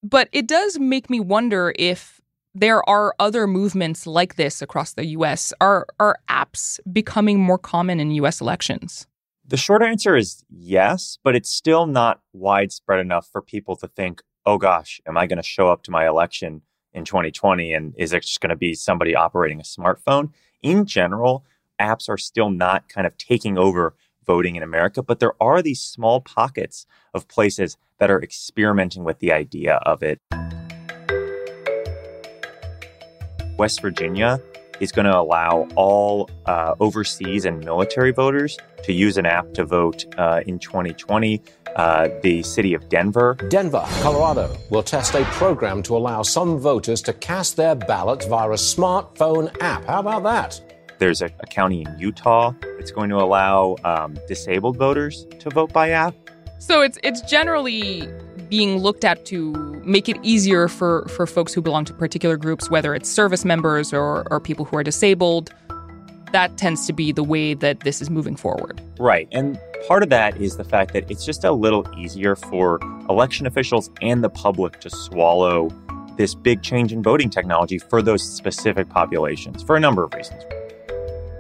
But 0.03 0.29
it 0.31 0.47
does 0.47 0.77
make 0.77 1.09
me 1.09 1.19
wonder 1.19 1.73
if 1.77 2.21
there 2.53 2.87
are 2.87 3.15
other 3.19 3.47
movements 3.47 4.05
like 4.07 4.35
this 4.35 4.61
across 4.61 4.93
the 4.93 5.05
US. 5.07 5.51
Are, 5.59 5.87
are 5.99 6.19
apps 6.29 6.79
becoming 6.91 7.39
more 7.39 7.57
common 7.57 7.99
in 7.99 8.11
US 8.11 8.39
elections? 8.39 9.07
The 9.47 9.57
short 9.57 9.83
answer 9.83 10.15
is 10.15 10.43
yes, 10.49 11.19
but 11.23 11.35
it's 11.35 11.51
still 11.51 11.85
not 11.85 12.21
widespread 12.33 12.99
enough 12.99 13.29
for 13.31 13.43
people 13.43 13.75
to 13.75 13.87
think, 13.87 14.23
oh 14.43 14.57
gosh, 14.57 14.99
am 15.05 15.19
I 15.19 15.27
going 15.27 15.37
to 15.37 15.43
show 15.43 15.67
up 15.69 15.83
to 15.83 15.91
my 15.91 16.07
election 16.07 16.63
in 16.93 17.05
2020 17.05 17.71
and 17.71 17.93
is 17.95 18.11
it 18.11 18.23
just 18.23 18.41
going 18.41 18.49
to 18.49 18.55
be 18.55 18.73
somebody 18.73 19.15
operating 19.15 19.59
a 19.59 19.63
smartphone? 19.63 20.31
In 20.63 20.85
general, 20.85 21.45
apps 21.79 22.09
are 22.09 22.17
still 22.17 22.49
not 22.49 22.89
kind 22.89 23.05
of 23.05 23.17
taking 23.17 23.55
over 23.55 23.93
voting 24.25 24.55
in 24.55 24.63
America, 24.63 25.03
but 25.03 25.19
there 25.19 25.33
are 25.39 25.61
these 25.61 25.79
small 25.79 26.21
pockets 26.21 26.87
of 27.13 27.27
places 27.27 27.77
that 27.99 28.09
are 28.09 28.23
experimenting 28.23 29.03
with 29.03 29.19
the 29.19 29.31
idea 29.31 29.75
of 29.85 30.01
it. 30.01 30.19
West 33.59 33.79
Virginia 33.79 34.41
is 34.79 34.91
going 34.91 35.05
to 35.05 35.17
allow 35.17 35.67
all 35.75 36.29
uh, 36.45 36.75
overseas 36.79 37.45
and 37.45 37.63
military 37.63 38.11
voters 38.11 38.57
to 38.83 38.93
use 38.93 39.17
an 39.17 39.25
app 39.25 39.53
to 39.53 39.65
vote 39.65 40.05
uh, 40.17 40.41
in 40.45 40.59
2020. 40.59 41.41
Uh, 41.75 42.07
the 42.23 42.41
city 42.41 42.73
of 42.73 42.87
Denver. 42.87 43.35
Denver, 43.49 43.83
Colorado 44.01 44.55
will 44.69 44.83
test 44.83 45.13
a 45.13 45.25
program 45.25 45.83
to 45.83 45.97
allow 45.97 46.21
some 46.21 46.57
voters 46.57 47.01
to 47.01 47.11
cast 47.11 47.57
their 47.57 47.75
ballots 47.75 48.25
via 48.25 48.49
a 48.49 48.53
smartphone 48.53 49.53
app. 49.59 49.83
How 49.83 49.99
about 49.99 50.23
that? 50.23 50.75
There's 50.99 51.21
a, 51.21 51.25
a 51.41 51.47
county 51.47 51.81
in 51.81 51.99
Utah 51.99 52.53
that's 52.77 52.91
going 52.91 53.09
to 53.09 53.17
allow 53.17 53.75
um, 53.83 54.17
disabled 54.25 54.77
voters 54.77 55.27
to 55.39 55.49
vote 55.49 55.73
by 55.73 55.89
app. 55.89 56.15
So 56.59 56.81
it's 56.81 56.97
it's 57.03 57.19
generally 57.21 58.07
being 58.49 58.77
looked 58.79 59.03
at 59.03 59.25
to 59.25 59.53
make 59.85 60.09
it 60.09 60.17
easier 60.23 60.67
for, 60.67 61.07
for 61.09 61.25
folks 61.25 61.53
who 61.53 61.61
belong 61.61 61.85
to 61.85 61.93
particular 61.93 62.37
groups, 62.37 62.69
whether 62.69 62.95
it's 62.95 63.09
service 63.09 63.45
members 63.45 63.93
or, 63.93 64.25
or 64.31 64.39
people 64.39 64.65
who 64.65 64.77
are 64.77 64.83
disabled. 64.83 65.53
That 66.31 66.57
tends 66.57 66.85
to 66.87 66.93
be 66.93 67.11
the 67.11 67.23
way 67.23 67.53
that 67.53 67.81
this 67.81 68.01
is 68.01 68.09
moving 68.09 68.35
forward. 68.35 68.81
Right. 68.99 69.27
And 69.31 69.59
part 69.87 70.03
of 70.03 70.09
that 70.09 70.41
is 70.41 70.57
the 70.57 70.63
fact 70.63 70.93
that 70.93 71.09
it's 71.09 71.25
just 71.25 71.43
a 71.43 71.51
little 71.51 71.87
easier 71.97 72.35
for 72.35 72.79
election 73.09 73.45
officials 73.45 73.89
and 74.01 74.23
the 74.23 74.29
public 74.29 74.79
to 74.81 74.89
swallow 74.89 75.69
this 76.17 76.35
big 76.35 76.61
change 76.61 76.91
in 76.91 77.03
voting 77.03 77.29
technology 77.29 77.77
for 77.77 78.01
those 78.01 78.23
specific 78.23 78.89
populations 78.89 79.63
for 79.63 79.75
a 79.75 79.79
number 79.79 80.03
of 80.03 80.13
reasons. 80.13 80.43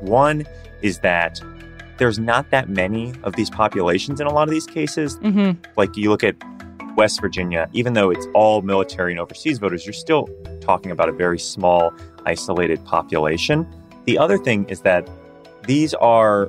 One 0.01 0.45
is 0.81 0.99
that 0.99 1.41
there's 1.97 2.19
not 2.19 2.49
that 2.51 2.69
many 2.69 3.13
of 3.23 3.35
these 3.35 3.49
populations 3.49 4.19
in 4.19 4.27
a 4.27 4.33
lot 4.33 4.47
of 4.47 4.53
these 4.53 4.65
cases. 4.65 5.17
Mm-hmm. 5.19 5.61
Like 5.77 5.95
you 5.95 6.09
look 6.09 6.23
at 6.23 6.35
West 6.95 7.21
Virginia, 7.21 7.69
even 7.73 7.93
though 7.93 8.09
it's 8.09 8.27
all 8.33 8.61
military 8.61 9.11
and 9.11 9.19
overseas 9.19 9.59
voters, 9.59 9.85
you're 9.85 9.93
still 9.93 10.29
talking 10.61 10.91
about 10.91 11.09
a 11.09 11.11
very 11.11 11.39
small, 11.39 11.93
isolated 12.25 12.83
population. 12.85 13.67
The 14.05 14.17
other 14.17 14.37
thing 14.37 14.65
is 14.69 14.81
that 14.81 15.09
these 15.67 15.93
are 15.95 16.47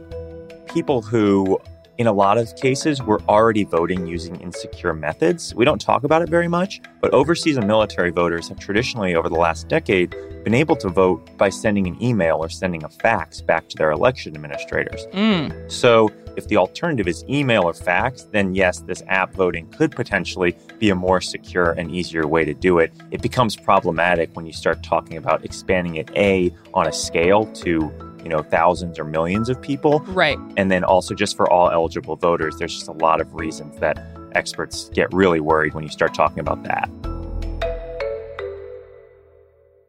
people 0.67 1.03
who, 1.03 1.59
in 1.99 2.07
a 2.07 2.13
lot 2.13 2.39
of 2.39 2.55
cases, 2.57 3.03
were 3.03 3.21
already 3.29 3.65
voting 3.65 4.07
using 4.07 4.41
insecure 4.41 4.93
methods. 4.93 5.55
We 5.55 5.65
don't 5.65 5.81
talk 5.81 6.05
about 6.05 6.23
it 6.23 6.29
very 6.29 6.49
much, 6.49 6.81
but 7.01 7.13
overseas 7.13 7.57
and 7.57 7.67
military 7.67 8.11
voters 8.11 8.49
have 8.49 8.59
traditionally, 8.59 9.15
over 9.15 9.29
the 9.29 9.37
last 9.37 9.69
decade, 9.69 10.15
been 10.45 10.55
able 10.55 10.77
to 10.77 10.89
vote 10.89 11.37
by 11.37 11.49
sending 11.49 11.87
an 11.87 12.01
email 12.03 12.37
or 12.37 12.49
sending 12.49 12.85
a 12.85 12.89
fax 12.89 13.41
back 13.41 13.69
to 13.69 13.77
their 13.77 13.91
election 13.91 14.35
administrators. 14.35 15.07
Mm. 15.13 15.71
So, 15.71 16.11
if 16.37 16.49
the 16.49 16.57
alternative 16.57 17.09
is 17.09 17.25
email 17.29 17.65
or 17.65 17.75
fax, 17.75 18.25
then 18.25 18.55
yes, 18.55 18.81
this 18.81 19.03
app 19.09 19.33
voting 19.35 19.67
could 19.71 19.91
potentially 19.93 20.57
be 20.79 20.91
a 20.91 20.95
more 20.95 21.21
secure 21.21 21.71
and 21.73 21.91
easier 21.91 22.27
way 22.27 22.45
to 22.45 22.55
do 22.55 22.79
it. 22.79 22.93
It 23.11 23.23
becomes 23.23 23.57
problematic 23.57 24.31
when 24.35 24.47
you 24.47 24.53
start 24.53 24.83
talking 24.83 25.17
about 25.17 25.45
expanding 25.45 25.97
it 25.97 26.11
A 26.17 26.53
on 26.75 26.87
a 26.87 26.93
scale 26.93 27.47
to 27.55 27.91
you 28.23 28.29
know 28.31 28.43
thousands 28.43 28.99
or 28.99 29.05
millions 29.05 29.49
of 29.49 29.61
people 29.63 30.01
Right. 30.09 30.39
and 30.57 30.69
then 30.69 30.83
also 30.83 31.15
just 31.15 31.37
for 31.37 31.49
all 31.49 31.71
eligible 31.71 32.17
voters 32.17 32.57
there's 32.59 32.75
just 32.75 32.89
a 32.89 32.93
lot 32.93 33.21
of 33.21 33.33
reasons 33.35 33.79
that 33.79 34.05
experts 34.33 34.91
get 34.93 35.13
really 35.15 35.39
worried 35.39 35.75
when 35.75 35.85
you 35.85 35.91
start 35.91 36.13
talking 36.13 36.41
about 36.41 36.65
that 36.65 36.91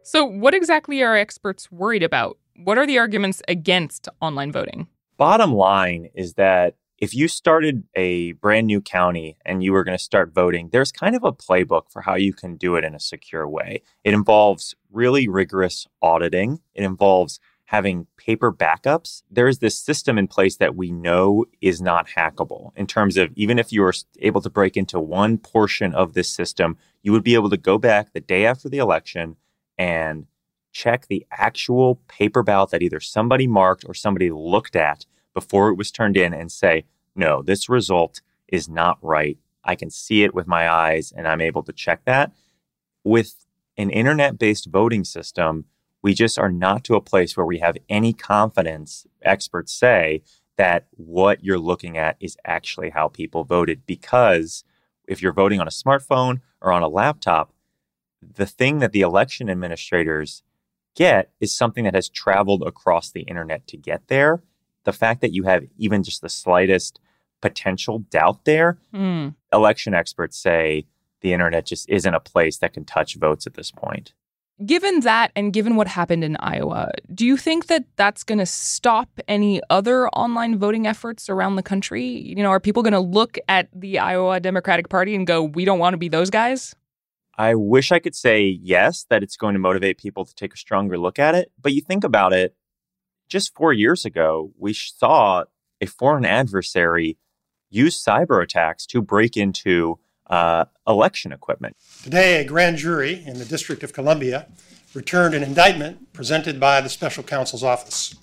So, 0.03 0.23
what 0.23 0.53
exactly 0.53 1.03
are 1.03 1.17
experts 1.17 1.69
worried 1.69 2.01
about? 2.01 2.37
What 2.55 2.77
are 2.77 2.85
the 2.87 2.97
arguments 2.97 3.41
against 3.49 4.07
online 4.21 4.53
voting? 4.53 4.87
Bottom 5.17 5.53
line 5.53 6.09
is 6.13 6.33
that 6.35 6.75
if 6.97 7.13
you 7.13 7.27
started 7.27 7.83
a 7.95 8.31
brand 8.33 8.67
new 8.67 8.81
county 8.81 9.37
and 9.45 9.63
you 9.63 9.71
were 9.71 9.83
going 9.83 9.97
to 9.97 10.03
start 10.03 10.33
voting, 10.33 10.69
there's 10.71 10.91
kind 10.91 11.15
of 11.15 11.23
a 11.23 11.31
playbook 11.31 11.91
for 11.91 12.01
how 12.01 12.15
you 12.15 12.33
can 12.33 12.55
do 12.55 12.75
it 12.75 12.83
in 12.83 12.95
a 12.95 12.99
secure 12.99 13.47
way. 13.47 13.83
It 14.03 14.13
involves 14.13 14.73
really 14.91 15.27
rigorous 15.27 15.87
auditing, 16.01 16.59
it 16.73 16.83
involves 16.83 17.39
having 17.65 18.07
paper 18.15 18.51
backups. 18.51 19.23
There's 19.29 19.59
this 19.59 19.77
system 19.77 20.17
in 20.17 20.27
place 20.27 20.55
that 20.55 20.75
we 20.75 20.89
know 20.89 21.45
is 21.59 21.81
not 21.81 22.07
hackable 22.07 22.71
in 22.77 22.87
terms 22.87 23.17
of 23.17 23.31
even 23.35 23.59
if 23.59 23.73
you 23.73 23.81
were 23.81 23.93
able 24.19 24.39
to 24.41 24.49
break 24.49 24.77
into 24.77 24.99
one 24.99 25.37
portion 25.37 25.93
of 25.93 26.13
this 26.13 26.29
system, 26.29 26.77
you 27.03 27.11
would 27.11 27.23
be 27.23 27.33
able 27.33 27.49
to 27.49 27.57
go 27.57 27.77
back 27.77 28.13
the 28.13 28.21
day 28.21 28.45
after 28.45 28.69
the 28.69 28.77
election 28.77 29.35
and 29.77 30.27
check 30.77 31.07
the 31.07 31.25
actual 31.31 31.95
paper 32.07 32.43
ballot 32.43 32.69
that 32.69 32.83
either 32.83 32.99
somebody 32.99 33.47
marked 33.47 33.83
or 33.87 33.95
somebody 33.95 34.29
looked 34.29 34.75
at 34.75 35.07
before 35.33 35.69
it 35.69 35.75
was 35.75 35.89
turned 35.89 36.15
in 36.15 36.35
and 36.35 36.51
say, 36.51 36.85
no, 37.15 37.41
this 37.41 37.67
result 37.67 38.21
is 38.47 38.69
not 38.69 38.99
right. 39.01 39.39
I 39.63 39.73
can 39.73 39.89
see 39.89 40.23
it 40.23 40.35
with 40.35 40.45
my 40.45 40.69
eyes 40.69 41.11
and 41.11 41.27
I'm 41.27 41.41
able 41.41 41.63
to 41.63 41.73
check 41.73 42.05
that. 42.05 42.31
With 43.03 43.47
an 43.75 43.89
internet 43.89 44.37
based 44.37 44.67
voting 44.67 45.03
system, 45.03 45.65
we 46.03 46.13
just 46.13 46.37
are 46.37 46.51
not 46.51 46.83
to 46.83 46.95
a 46.95 47.01
place 47.01 47.35
where 47.35 47.45
we 47.45 47.57
have 47.57 47.77
any 47.89 48.13
confidence, 48.13 49.07
experts 49.23 49.73
say, 49.73 50.21
that 50.57 50.85
what 50.91 51.43
you're 51.43 51.57
looking 51.57 51.97
at 51.97 52.17
is 52.19 52.37
actually 52.45 52.91
how 52.91 53.07
people 53.07 53.43
voted. 53.43 53.81
Because 53.87 54.63
if 55.07 55.23
you're 55.23 55.33
voting 55.33 55.59
on 55.59 55.67
a 55.67 55.71
smartphone 55.71 56.41
or 56.61 56.71
on 56.71 56.83
a 56.83 56.87
laptop, 56.87 57.51
the 58.21 58.45
thing 58.45 58.77
that 58.79 58.91
the 58.91 59.01
election 59.01 59.49
administrators 59.49 60.43
get 60.97 61.31
is 61.39 61.55
something 61.55 61.85
that 61.85 61.93
has 61.95 62.09
traveled 62.09 62.63
across 62.63 63.09
the 63.11 63.21
internet 63.21 63.65
to 63.67 63.77
get 63.77 64.01
there. 64.07 64.41
The 64.83 64.91
fact 64.93 65.21
that 65.21 65.33
you 65.33 65.43
have 65.43 65.63
even 65.77 66.03
just 66.03 66.21
the 66.21 66.29
slightest 66.29 66.99
potential 67.41 67.99
doubt 67.99 68.43
there, 68.45 68.77
Hmm. 68.91 69.29
election 69.53 69.93
experts 69.93 70.37
say 70.37 70.85
the 71.21 71.33
internet 71.33 71.65
just 71.65 71.87
isn't 71.89 72.13
a 72.13 72.19
place 72.19 72.57
that 72.57 72.73
can 72.73 72.83
touch 72.83 73.15
votes 73.15 73.45
at 73.47 73.53
this 73.53 73.71
point. 73.71 74.13
Given 74.65 75.01
that 75.01 75.31
and 75.35 75.53
given 75.53 75.75
what 75.75 75.87
happened 75.87 76.23
in 76.23 76.35
Iowa, 76.39 76.91
do 77.13 77.27
you 77.27 77.37
think 77.37 77.67
that 77.67 77.83
that's 77.95 78.23
going 78.23 78.39
to 78.39 78.45
stop 78.47 79.07
any 79.27 79.61
other 79.69 80.07
online 80.09 80.57
voting 80.57 80.87
efforts 80.87 81.29
around 81.29 81.57
the 81.57 81.63
country? 81.63 82.03
You 82.05 82.35
know, 82.41 82.49
are 82.49 82.59
people 82.59 82.81
going 82.81 82.93
to 82.93 82.99
look 82.99 83.37
at 83.47 83.67
the 83.71 83.99
Iowa 83.99 84.39
Democratic 84.39 84.89
Party 84.89 85.13
and 85.13 85.27
go, 85.27 85.43
we 85.43 85.63
don't 85.63 85.77
want 85.77 85.93
to 85.93 85.97
be 85.97 86.09
those 86.09 86.31
guys? 86.31 86.73
I 87.37 87.53
wish 87.53 87.91
I 87.91 87.99
could 87.99 88.15
say 88.15 88.59
yes, 88.61 89.05
that 89.09 89.21
it's 89.21 89.37
going 89.37 89.53
to 89.53 89.59
motivate 89.59 89.99
people 89.99 90.25
to 90.25 90.33
take 90.33 90.53
a 90.53 90.57
stronger 90.57 90.97
look 90.97 91.19
at 91.19 91.35
it. 91.35 91.51
But 91.61 91.73
you 91.73 91.81
think 91.81 92.03
about 92.03 92.33
it, 92.33 92.55
just 93.29 93.55
four 93.55 93.73
years 93.73 94.05
ago, 94.05 94.51
we 94.57 94.73
saw 94.73 95.43
a 95.79 95.85
foreign 95.85 96.25
adversary 96.25 97.17
use 97.69 98.03
cyber 98.03 98.41
attacks 98.41 98.85
to 98.87 99.01
break 99.01 99.37
into 99.37 99.99
uh, 100.27 100.65
election 100.87 101.31
equipment. 101.31 101.75
Today, 102.03 102.41
a 102.41 102.45
grand 102.45 102.77
jury 102.77 103.23
in 103.25 103.37
the 103.37 103.45
District 103.45 103.83
of 103.83 103.93
Columbia 103.93 104.47
returned 104.93 105.35
an 105.35 105.43
indictment 105.43 106.11
presented 106.13 106.59
by 106.59 106.81
the 106.81 106.89
special 106.89 107.23
counsel's 107.23 107.63
office. 107.63 108.15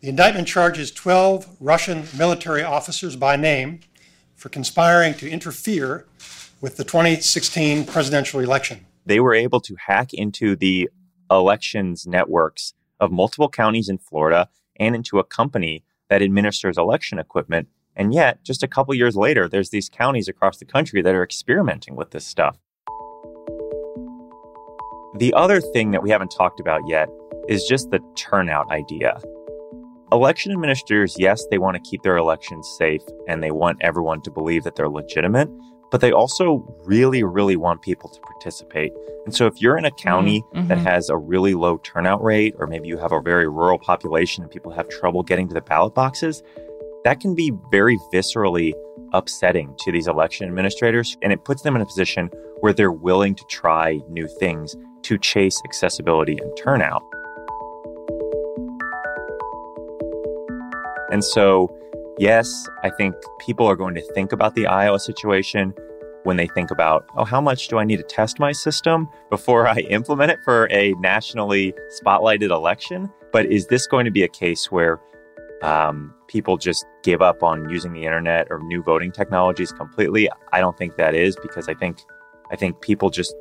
The 0.00 0.08
indictment 0.08 0.48
charges 0.48 0.90
12 0.90 1.56
Russian 1.60 2.04
military 2.16 2.62
officers 2.62 3.16
by 3.16 3.36
name 3.36 3.80
for 4.36 4.48
conspiring 4.48 5.14
to 5.14 5.28
interfere 5.28 6.06
with 6.60 6.76
the 6.76 6.84
2016 6.84 7.84
presidential 7.84 8.40
election. 8.40 8.86
They 9.06 9.20
were 9.20 9.34
able 9.34 9.60
to 9.60 9.76
hack 9.86 10.12
into 10.12 10.56
the 10.56 10.90
elections 11.30 12.06
networks 12.06 12.74
of 13.00 13.12
multiple 13.12 13.48
counties 13.48 13.88
in 13.88 13.98
Florida 13.98 14.48
and 14.76 14.94
into 14.94 15.18
a 15.18 15.24
company 15.24 15.84
that 16.08 16.22
administers 16.22 16.78
election 16.78 17.18
equipment. 17.18 17.68
And 17.94 18.12
yet, 18.12 18.42
just 18.44 18.62
a 18.62 18.68
couple 18.68 18.94
years 18.94 19.16
later, 19.16 19.48
there's 19.48 19.70
these 19.70 19.88
counties 19.88 20.28
across 20.28 20.58
the 20.58 20.64
country 20.64 21.02
that 21.02 21.14
are 21.14 21.22
experimenting 21.22 21.96
with 21.96 22.10
this 22.10 22.26
stuff. 22.26 22.58
The 25.16 25.32
other 25.34 25.60
thing 25.60 25.90
that 25.92 26.02
we 26.02 26.10
haven't 26.10 26.30
talked 26.30 26.60
about 26.60 26.82
yet 26.86 27.08
is 27.48 27.64
just 27.64 27.90
the 27.90 28.00
turnout 28.14 28.70
idea. 28.70 29.20
Election 30.12 30.52
administrators, 30.52 31.16
yes, 31.18 31.44
they 31.50 31.58
want 31.58 31.74
to 31.74 31.90
keep 31.90 32.02
their 32.02 32.16
elections 32.16 32.72
safe 32.78 33.02
and 33.26 33.42
they 33.42 33.50
want 33.50 33.78
everyone 33.80 34.22
to 34.22 34.30
believe 34.30 34.64
that 34.64 34.76
they're 34.76 34.88
legitimate, 34.88 35.50
but 35.90 36.00
they 36.00 36.12
also 36.12 36.64
really, 36.84 37.22
really 37.22 37.56
want 37.56 37.82
people 37.82 38.08
to 38.10 38.20
participate. 38.20 38.92
And 39.24 39.34
so 39.34 39.46
if 39.46 39.60
you're 39.60 39.76
in 39.76 39.84
a 39.84 39.90
county 39.90 40.42
Mhm, 40.54 40.68
that 40.68 40.78
has 40.78 41.10
a 41.10 41.16
really 41.16 41.54
low 41.54 41.78
turnout 41.78 42.22
rate, 42.22 42.54
or 42.58 42.66
maybe 42.66 42.88
you 42.88 42.96
have 42.98 43.12
a 43.12 43.20
very 43.20 43.48
rural 43.48 43.78
population 43.78 44.42
and 44.42 44.50
people 44.50 44.72
have 44.72 44.88
trouble 44.88 45.22
getting 45.22 45.48
to 45.48 45.54
the 45.54 45.60
ballot 45.60 45.94
boxes, 45.94 46.42
that 47.04 47.20
can 47.20 47.34
be 47.34 47.52
very 47.70 47.98
viscerally 48.12 48.72
upsetting 49.12 49.74
to 49.78 49.92
these 49.92 50.06
election 50.08 50.46
administrators. 50.46 51.16
And 51.22 51.32
it 51.32 51.44
puts 51.44 51.62
them 51.62 51.76
in 51.76 51.82
a 51.82 51.86
position 51.86 52.30
where 52.60 52.72
they're 52.72 52.92
willing 52.92 53.34
to 53.34 53.44
try 53.48 54.00
new 54.08 54.28
things 54.40 54.76
to 55.02 55.16
chase 55.18 55.60
accessibility 55.64 56.38
and 56.40 56.54
turnout. 56.56 57.02
And 61.10 61.24
so, 61.24 61.74
yes, 62.18 62.68
I 62.82 62.90
think 62.90 63.14
people 63.40 63.66
are 63.66 63.76
going 63.76 63.94
to 63.94 64.02
think 64.12 64.32
about 64.32 64.54
the 64.54 64.66
Iowa 64.66 64.98
situation 64.98 65.74
when 66.24 66.36
they 66.36 66.48
think 66.48 66.70
about, 66.70 67.06
oh, 67.16 67.24
how 67.24 67.40
much 67.40 67.68
do 67.68 67.78
I 67.78 67.84
need 67.84 67.96
to 67.96 68.02
test 68.02 68.38
my 68.38 68.52
system 68.52 69.08
before 69.30 69.66
I 69.66 69.76
implement 69.90 70.32
it 70.32 70.38
for 70.44 70.68
a 70.70 70.92
nationally 70.94 71.74
spotlighted 72.02 72.50
election? 72.50 73.10
But 73.32 73.46
is 73.46 73.66
this 73.66 73.86
going 73.86 74.04
to 74.04 74.10
be 74.10 74.22
a 74.22 74.28
case 74.28 74.70
where 74.70 75.00
um, 75.62 76.14
people 76.28 76.56
just 76.56 76.86
give 77.02 77.22
up 77.22 77.42
on 77.42 77.68
using 77.68 77.92
the 77.92 78.04
internet 78.04 78.46
or 78.50 78.60
new 78.60 78.82
voting 78.82 79.10
technologies 79.10 79.72
completely. 79.72 80.28
I 80.52 80.60
don't 80.60 80.76
think 80.76 80.96
that 80.96 81.14
is 81.14 81.36
because 81.42 81.68
I 81.68 81.74
think 81.74 81.98
I 82.50 82.56
think 82.56 82.80
people 82.80 83.10
just 83.10 83.34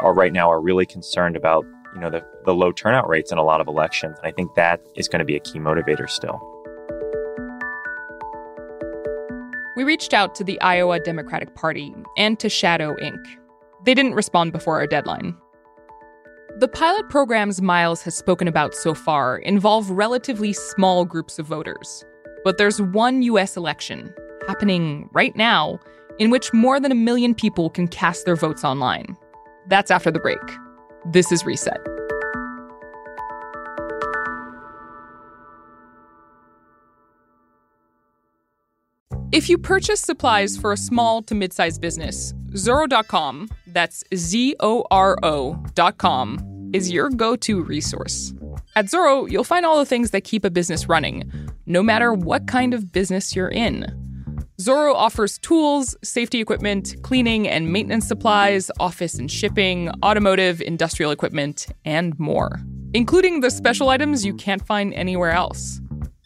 are 0.00 0.14
right 0.14 0.32
now 0.32 0.50
are 0.50 0.60
really 0.60 0.86
concerned 0.86 1.36
about 1.36 1.64
you 1.94 2.00
know 2.00 2.10
the, 2.10 2.24
the 2.44 2.54
low 2.54 2.72
turnout 2.72 3.08
rates 3.08 3.32
in 3.32 3.38
a 3.38 3.44
lot 3.44 3.60
of 3.60 3.66
elections. 3.66 4.18
And 4.18 4.28
I 4.28 4.32
think 4.32 4.54
that 4.54 4.80
is 4.96 5.08
going 5.08 5.20
to 5.20 5.24
be 5.24 5.36
a 5.36 5.40
key 5.40 5.58
motivator 5.58 6.08
still. 6.08 6.40
We 9.76 9.82
reached 9.82 10.14
out 10.14 10.34
to 10.36 10.44
the 10.44 10.60
Iowa 10.60 11.00
Democratic 11.00 11.54
Party 11.56 11.92
and 12.16 12.38
to 12.38 12.48
Shadow 12.48 12.94
Inc. 13.02 13.18
They 13.84 13.92
didn't 13.94 14.14
respond 14.14 14.52
before 14.52 14.78
our 14.78 14.86
deadline. 14.86 15.36
The 16.60 16.68
pilot 16.68 17.08
programs 17.08 17.60
Miles 17.60 18.00
has 18.02 18.14
spoken 18.14 18.46
about 18.46 18.76
so 18.76 18.94
far 18.94 19.38
involve 19.38 19.90
relatively 19.90 20.52
small 20.52 21.04
groups 21.04 21.40
of 21.40 21.46
voters. 21.46 22.04
But 22.44 22.56
there's 22.56 22.80
one 22.80 23.22
US 23.22 23.56
election 23.56 24.14
happening 24.46 25.08
right 25.12 25.34
now 25.34 25.80
in 26.20 26.30
which 26.30 26.52
more 26.52 26.78
than 26.78 26.92
a 26.92 26.94
million 26.94 27.34
people 27.34 27.68
can 27.68 27.88
cast 27.88 28.24
their 28.24 28.36
votes 28.36 28.62
online. 28.62 29.16
That's 29.66 29.90
after 29.90 30.12
the 30.12 30.20
break. 30.20 30.38
This 31.10 31.32
is 31.32 31.44
Reset. 31.44 31.93
If 39.34 39.48
you 39.48 39.58
purchase 39.58 40.00
supplies 40.00 40.56
for 40.56 40.70
a 40.70 40.76
small 40.76 41.20
to 41.22 41.34
mid 41.34 41.52
sized 41.52 41.80
business, 41.80 42.32
Zoro.com, 42.54 43.48
that's 43.66 44.04
Z 44.14 44.54
O 44.60 44.86
R 44.92 45.18
O.com, 45.24 46.70
is 46.72 46.92
your 46.92 47.10
go 47.10 47.34
to 47.34 47.60
resource. 47.60 48.32
At 48.76 48.88
Zoro, 48.88 49.26
you'll 49.26 49.42
find 49.42 49.66
all 49.66 49.76
the 49.80 49.86
things 49.86 50.12
that 50.12 50.22
keep 50.22 50.44
a 50.44 50.50
business 50.50 50.88
running, 50.88 51.32
no 51.66 51.82
matter 51.82 52.14
what 52.14 52.46
kind 52.46 52.74
of 52.74 52.92
business 52.92 53.34
you're 53.34 53.48
in. 53.48 53.84
Zoro 54.60 54.94
offers 54.94 55.36
tools, 55.38 55.96
safety 56.04 56.40
equipment, 56.40 56.94
cleaning 57.02 57.48
and 57.48 57.72
maintenance 57.72 58.06
supplies, 58.06 58.70
office 58.78 59.16
and 59.16 59.28
shipping, 59.28 59.90
automotive, 60.04 60.62
industrial 60.62 61.10
equipment, 61.10 61.66
and 61.84 62.16
more, 62.20 62.60
including 62.92 63.40
the 63.40 63.50
special 63.50 63.88
items 63.88 64.24
you 64.24 64.34
can't 64.34 64.64
find 64.64 64.94
anywhere 64.94 65.32
else. 65.32 65.80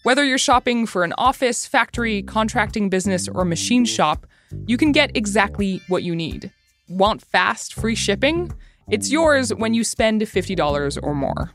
Whether 0.05 0.25
you're 0.25 0.39
shopping 0.39 0.87
for 0.87 1.03
an 1.03 1.13
office, 1.19 1.67
factory, 1.67 2.23
contracting 2.23 2.89
business, 2.89 3.27
or 3.27 3.45
machine 3.45 3.85
shop, 3.85 4.27
you 4.67 4.77
can 4.77 4.93
get 4.93 5.17
exactly 5.17 5.83
what 5.89 6.05
you 6.05 6.15
need. 6.15 6.53
Want 6.89 7.21
fast, 7.21 7.75
free 7.75 7.97
shipping? 7.97 8.53
It's 8.89 9.11
yours 9.11 9.53
when 9.53 9.75
you 9.75 9.83
spend 9.83 10.23
$50 10.23 10.99
or 11.03 11.15
more. 11.15 11.51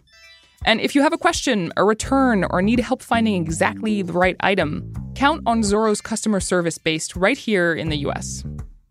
And 0.65 0.81
if 0.81 0.93
you 0.93 1.01
have 1.03 1.13
a 1.13 1.17
question, 1.17 1.71
a 1.77 1.85
return, 1.85 2.43
or 2.49 2.61
need 2.61 2.81
help 2.81 3.01
finding 3.01 3.41
exactly 3.41 4.01
the 4.01 4.13
right 4.13 4.35
item, 4.41 4.91
count 5.15 5.41
on 5.45 5.63
Zoro's 5.63 6.01
customer 6.01 6.41
service 6.41 6.77
based 6.77 7.15
right 7.15 7.37
here 7.37 7.73
in 7.73 7.87
the 7.87 7.97
US. 8.09 8.43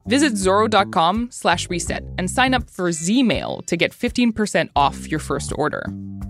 Visit 0.06 0.34
Zoro.com 0.34 1.28
slash 1.30 1.68
reset 1.68 2.02
and 2.16 2.30
sign 2.30 2.54
up 2.54 2.70
for 2.70 2.88
Zmail 2.88 3.64
to 3.66 3.76
get 3.76 3.92
15% 3.92 4.70
off 4.74 5.08
your 5.08 5.20
first 5.20 5.52
order. 5.56 5.84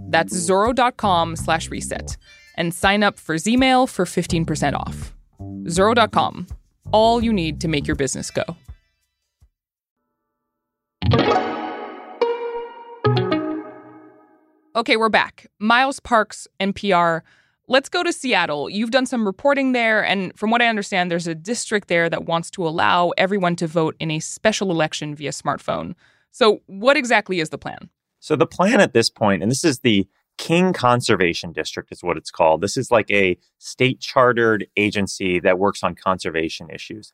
That's 0.09 0.35
Zoro.com 0.35 1.37
slash 1.37 1.71
reset 1.71 2.17
and 2.57 2.75
sign 2.75 3.03
up 3.03 3.19
for 3.19 3.37
Zmail 3.37 3.89
for 3.89 4.05
15% 4.05 4.75
off. 4.75 5.13
Zoro.com. 5.69 6.47
All 6.93 7.23
you 7.23 7.33
need 7.33 7.61
to 7.61 7.69
make 7.69 7.87
your 7.87 7.97
business 7.97 8.31
go. 8.31 8.45
Okay, 14.75 14.97
we're 14.97 15.11
back. 15.11 15.47
Miles 15.59 16.01
Parks, 16.01 16.49
NPR. 16.59 17.21
Let's 17.69 17.89
go 17.89 18.03
to 18.03 18.13
Seattle. 18.13 18.71
You've 18.71 18.91
done 18.91 19.05
some 19.05 19.27
reporting 19.27 19.73
there, 19.73 20.03
and 20.03 20.37
from 20.37 20.51
what 20.51 20.63
I 20.63 20.67
understand, 20.67 21.11
there's 21.11 21.27
a 21.27 21.35
district 21.35 21.89
there 21.89 22.09
that 22.09 22.25
wants 22.25 22.51
to 22.53 22.67
allow 22.67 23.11
everyone 23.19 23.55
to 23.57 23.67
vote 23.67 23.97
in 24.01 24.11
a 24.11 24.19
special 24.19 24.71
election 24.71 25.15
via 25.15 25.31
smartphone. 25.31 25.95
So, 26.31 26.61
what 26.67 26.97
exactly 26.97 27.41
is 27.41 27.51
the 27.51 27.59
plan? 27.59 27.91
So, 28.19 28.35
the 28.35 28.47
plan 28.47 28.81
at 28.81 28.95
this 28.95 29.11
point, 29.11 29.43
and 29.43 29.51
this 29.51 29.63
is 29.63 29.81
the 29.81 30.09
King 30.39 30.73
Conservation 30.73 31.53
District, 31.53 31.93
is 31.93 32.03
what 32.03 32.17
it's 32.17 32.31
called. 32.31 32.61
This 32.61 32.77
is 32.77 32.91
like 32.91 33.11
a 33.11 33.39
state 33.59 34.01
chartered 34.01 34.67
agency 34.77 35.39
that 35.41 35.59
works 35.59 35.83
on 35.83 35.95
conservation 35.95 36.69
issues. 36.71 37.13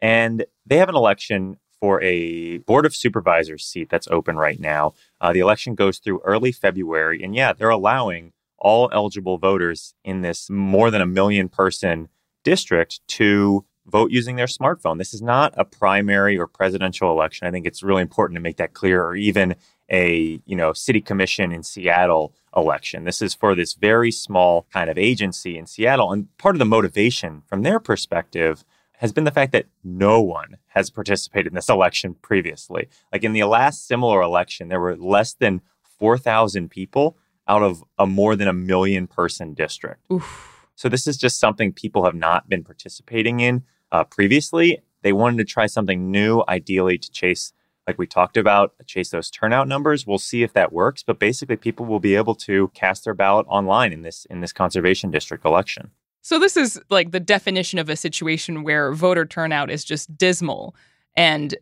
And 0.00 0.46
they 0.64 0.78
have 0.78 0.88
an 0.88 0.94
election 0.94 1.58
for 1.80 2.02
a 2.02 2.58
Board 2.58 2.86
of 2.86 2.94
Supervisors 2.94 3.64
seat 3.64 3.88
that's 3.90 4.08
open 4.08 4.36
right 4.36 4.60
now. 4.60 4.94
Uh, 5.20 5.32
the 5.32 5.40
election 5.40 5.74
goes 5.74 5.98
through 5.98 6.20
early 6.24 6.52
February. 6.52 7.22
And 7.22 7.34
yeah, 7.34 7.52
they're 7.52 7.70
allowing 7.70 8.32
all 8.58 8.90
eligible 8.92 9.38
voters 9.38 9.94
in 10.04 10.20
this 10.20 10.50
more 10.50 10.90
than 10.90 11.00
a 11.00 11.06
million 11.06 11.48
person 11.48 12.08
district 12.44 13.00
to 13.08 13.64
vote 13.86 14.10
using 14.10 14.36
their 14.36 14.46
smartphone. 14.46 14.98
This 14.98 15.14
is 15.14 15.22
not 15.22 15.54
a 15.56 15.64
primary 15.64 16.38
or 16.38 16.46
presidential 16.46 17.10
election. 17.10 17.46
I 17.46 17.50
think 17.50 17.66
it's 17.66 17.82
really 17.82 18.02
important 18.02 18.36
to 18.36 18.42
make 18.42 18.58
that 18.58 18.74
clear, 18.74 19.02
or 19.02 19.16
even 19.16 19.56
a 19.90 20.40
you 20.44 20.56
know 20.56 20.72
city 20.72 21.00
commission 21.00 21.52
in 21.52 21.62
Seattle 21.62 22.34
election. 22.56 23.04
This 23.04 23.22
is 23.22 23.34
for 23.34 23.54
this 23.54 23.74
very 23.74 24.10
small 24.10 24.66
kind 24.72 24.90
of 24.90 24.98
agency 24.98 25.56
in 25.56 25.66
Seattle, 25.66 26.12
and 26.12 26.36
part 26.38 26.54
of 26.54 26.58
the 26.58 26.64
motivation 26.64 27.42
from 27.46 27.62
their 27.62 27.80
perspective 27.80 28.64
has 28.98 29.12
been 29.12 29.24
the 29.24 29.30
fact 29.30 29.52
that 29.52 29.66
no 29.82 30.20
one 30.20 30.58
has 30.68 30.90
participated 30.90 31.48
in 31.48 31.54
this 31.54 31.70
election 31.70 32.14
previously. 32.20 32.88
Like 33.10 33.24
in 33.24 33.32
the 33.32 33.44
last 33.44 33.86
similar 33.86 34.20
election, 34.20 34.68
there 34.68 34.80
were 34.80 34.94
less 34.94 35.32
than 35.32 35.62
4,000 35.98 36.70
people 36.70 37.16
out 37.48 37.62
of 37.62 37.82
a 37.98 38.06
more 38.06 38.36
than 38.36 38.46
a 38.46 38.52
million 38.52 39.06
person 39.06 39.54
district. 39.54 40.02
Oof. 40.12 40.66
So 40.74 40.88
this 40.88 41.06
is 41.06 41.16
just 41.16 41.40
something 41.40 41.72
people 41.72 42.04
have 42.04 42.14
not 42.14 42.48
been 42.48 42.62
participating 42.62 43.40
in 43.40 43.64
uh, 43.90 44.04
previously. 44.04 44.80
They 45.02 45.12
wanted 45.12 45.38
to 45.38 45.44
try 45.44 45.66
something 45.66 46.10
new, 46.10 46.42
ideally 46.48 46.98
to 46.98 47.10
chase, 47.10 47.52
like 47.86 47.98
we 47.98 48.06
talked 48.06 48.36
about, 48.36 48.74
chase 48.86 49.10
those 49.10 49.30
turnout 49.30 49.68
numbers. 49.68 50.06
We'll 50.06 50.18
see 50.18 50.42
if 50.42 50.52
that 50.52 50.72
works, 50.72 51.02
but 51.02 51.18
basically 51.18 51.56
people 51.56 51.86
will 51.86 52.00
be 52.00 52.14
able 52.14 52.34
to 52.36 52.68
cast 52.74 53.04
their 53.04 53.14
ballot 53.14 53.46
online 53.48 53.92
in 53.92 54.02
this 54.02 54.26
in 54.30 54.40
this 54.40 54.52
conservation 54.52 55.10
district 55.10 55.44
election. 55.44 55.90
So 56.22 56.38
this 56.38 56.56
is 56.56 56.80
like 56.90 57.12
the 57.12 57.20
definition 57.20 57.78
of 57.78 57.88
a 57.88 57.96
situation 57.96 58.62
where 58.62 58.92
voter 58.92 59.24
turnout 59.24 59.70
is 59.70 59.84
just 59.84 60.16
dismal 60.16 60.74
and 61.16 61.54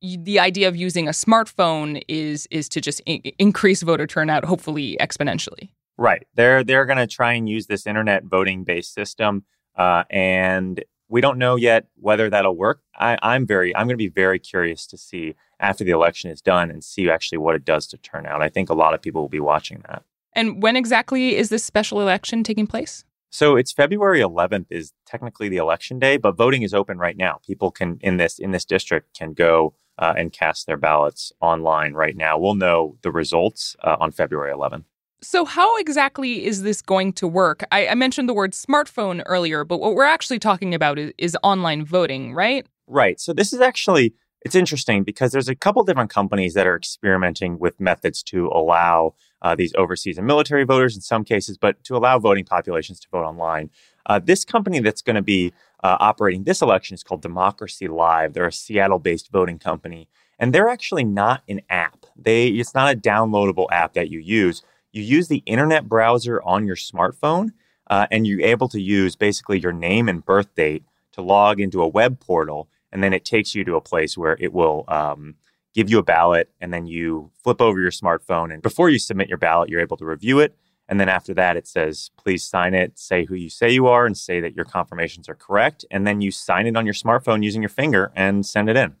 the 0.00 0.38
idea 0.38 0.68
of 0.68 0.76
using 0.76 1.08
a 1.08 1.12
smartphone 1.12 2.02
is 2.08 2.46
is 2.50 2.68
to 2.70 2.80
just 2.80 3.02
I- 3.08 3.22
increase 3.38 3.82
voter 3.82 4.06
turnout 4.06 4.44
hopefully 4.44 4.96
exponentially. 5.00 5.70
Right. 5.96 6.26
They're 6.34 6.62
they're 6.62 6.86
going 6.86 6.98
to 6.98 7.06
try 7.06 7.32
and 7.32 7.48
use 7.48 7.66
this 7.66 7.86
internet 7.86 8.24
voting 8.24 8.64
based 8.64 8.94
system 8.94 9.44
uh, 9.76 10.04
and 10.10 10.82
we 11.08 11.20
don't 11.20 11.38
know 11.38 11.56
yet 11.56 11.86
whether 11.96 12.30
that'll 12.30 12.56
work. 12.56 12.82
I, 12.98 13.18
I'm 13.22 13.46
very 13.46 13.74
I'm 13.74 13.86
going 13.86 13.94
to 13.94 13.96
be 13.96 14.08
very 14.08 14.38
curious 14.38 14.86
to 14.88 14.96
see 14.96 15.34
after 15.60 15.84
the 15.84 15.90
election 15.90 16.30
is 16.30 16.40
done 16.40 16.70
and 16.70 16.84
see 16.84 17.10
actually 17.10 17.38
what 17.38 17.54
it 17.54 17.64
does 17.64 17.86
to 17.88 17.96
turnout. 17.98 18.42
I 18.42 18.48
think 18.48 18.70
a 18.70 18.74
lot 18.74 18.94
of 18.94 19.02
people 19.02 19.22
will 19.22 19.28
be 19.28 19.40
watching 19.40 19.82
that. 19.88 20.04
And 20.34 20.62
when 20.62 20.76
exactly 20.76 21.36
is 21.36 21.48
this 21.48 21.64
special 21.64 22.00
election 22.00 22.44
taking 22.44 22.66
place? 22.66 23.04
So 23.30 23.56
it's 23.56 23.72
February 23.72 24.20
11th 24.20 24.66
is 24.70 24.92
technically 25.04 25.48
the 25.48 25.58
election 25.58 25.98
day, 25.98 26.16
but 26.16 26.36
voting 26.36 26.62
is 26.62 26.72
open 26.72 26.96
right 26.98 27.16
now. 27.16 27.40
People 27.46 27.70
can 27.70 27.98
in 28.00 28.16
this 28.16 28.38
in 28.38 28.52
this 28.52 28.64
district 28.64 29.18
can 29.18 29.32
go 29.32 29.74
uh, 29.98 30.14
and 30.16 30.32
cast 30.32 30.66
their 30.66 30.76
ballots 30.76 31.32
online 31.40 31.92
right 31.92 32.16
now. 32.16 32.38
We'll 32.38 32.54
know 32.54 32.96
the 33.02 33.10
results 33.10 33.76
uh, 33.82 33.96
on 33.98 34.12
February 34.12 34.52
11th. 34.52 34.84
So, 35.20 35.44
how 35.44 35.76
exactly 35.78 36.44
is 36.44 36.62
this 36.62 36.80
going 36.80 37.12
to 37.14 37.26
work? 37.26 37.64
I, 37.72 37.88
I, 37.88 37.94
mentioned 37.94 38.28
the 38.28 38.34
word 38.34 38.52
smartphone 38.52 39.22
earlier, 39.26 39.64
but 39.64 39.80
what 39.80 39.94
we're 39.94 40.04
actually 40.04 40.38
talking 40.38 40.74
about 40.74 40.96
is, 40.96 41.12
is 41.18 41.36
online 41.42 41.84
voting, 41.84 42.34
right? 42.34 42.64
Right. 42.86 43.18
So, 43.18 43.32
this 43.32 43.52
is 43.52 43.60
actually 43.60 44.14
it's 44.42 44.54
interesting 44.54 45.02
because 45.02 45.32
there's 45.32 45.48
a 45.48 45.54
couple 45.54 45.82
different 45.82 46.10
companies 46.10 46.54
that 46.54 46.66
are 46.66 46.76
experimenting 46.76 47.58
with 47.58 47.80
methods 47.80 48.22
to 48.24 48.46
allow 48.48 49.14
uh, 49.42 49.54
these 49.54 49.74
overseas 49.74 50.18
and 50.18 50.26
military 50.26 50.64
voters 50.64 50.94
in 50.94 51.00
some 51.00 51.24
cases, 51.24 51.58
but 51.58 51.82
to 51.84 51.96
allow 51.96 52.18
voting 52.18 52.44
populations 52.44 53.00
to 53.00 53.08
vote 53.10 53.24
online. 53.24 53.70
Uh, 54.06 54.18
this 54.18 54.44
company 54.44 54.80
that's 54.80 55.02
going 55.02 55.16
to 55.16 55.22
be 55.22 55.52
uh, 55.82 55.96
operating 56.00 56.44
this 56.44 56.62
election 56.62 56.94
is 56.94 57.02
called 57.02 57.22
Democracy 57.22 57.88
Live. 57.88 58.32
They're 58.32 58.46
a 58.46 58.52
Seattle-based 58.52 59.30
voting 59.30 59.58
company, 59.58 60.08
and 60.38 60.52
they're 60.52 60.68
actually 60.68 61.04
not 61.04 61.42
an 61.48 61.60
app. 61.68 62.06
They 62.16 62.48
it's 62.48 62.74
not 62.74 62.92
a 62.94 62.98
downloadable 62.98 63.66
app 63.70 63.94
that 63.94 64.10
you 64.10 64.20
use. 64.20 64.62
You 64.92 65.02
use 65.02 65.28
the 65.28 65.42
internet 65.46 65.88
browser 65.88 66.40
on 66.42 66.66
your 66.66 66.76
smartphone, 66.76 67.50
uh, 67.88 68.06
and 68.10 68.26
you're 68.26 68.40
able 68.42 68.68
to 68.68 68.80
use 68.80 69.16
basically 69.16 69.58
your 69.58 69.72
name 69.72 70.08
and 70.08 70.24
birth 70.24 70.54
date 70.54 70.84
to 71.12 71.22
log 71.22 71.60
into 71.60 71.82
a 71.82 71.88
web 71.88 72.20
portal, 72.20 72.68
and 72.92 73.02
then 73.02 73.12
it 73.12 73.24
takes 73.24 73.54
you 73.54 73.64
to 73.64 73.76
a 73.76 73.80
place 73.80 74.16
where 74.16 74.36
it 74.40 74.52
will 74.52 74.84
um, 74.88 75.36
give 75.74 75.90
you 75.90 75.98
a 75.98 76.02
ballot, 76.02 76.50
and 76.60 76.72
then 76.72 76.86
you 76.86 77.30
flip 77.42 77.60
over 77.60 77.80
your 77.80 77.90
smartphone, 77.90 78.52
and 78.52 78.62
before 78.62 78.88
you 78.90 78.98
submit 78.98 79.28
your 79.28 79.38
ballot, 79.38 79.68
you're 79.68 79.80
able 79.80 79.96
to 79.96 80.04
review 80.04 80.40
it. 80.40 80.56
And 80.88 80.98
then 80.98 81.10
after 81.10 81.34
that, 81.34 81.58
it 81.58 81.68
says, 81.68 82.10
please 82.16 82.42
sign 82.42 82.72
it, 82.72 82.98
say 82.98 83.26
who 83.26 83.34
you 83.34 83.50
say 83.50 83.70
you 83.70 83.86
are, 83.88 84.06
and 84.06 84.16
say 84.16 84.40
that 84.40 84.56
your 84.56 84.64
confirmations 84.64 85.28
are 85.28 85.34
correct. 85.34 85.84
And 85.90 86.06
then 86.06 86.22
you 86.22 86.30
sign 86.30 86.66
it 86.66 86.78
on 86.78 86.86
your 86.86 86.94
smartphone 86.94 87.44
using 87.44 87.60
your 87.60 87.68
finger 87.68 88.10
and 88.16 88.46
send 88.46 88.70
it 88.70 88.76
in. 88.76 88.96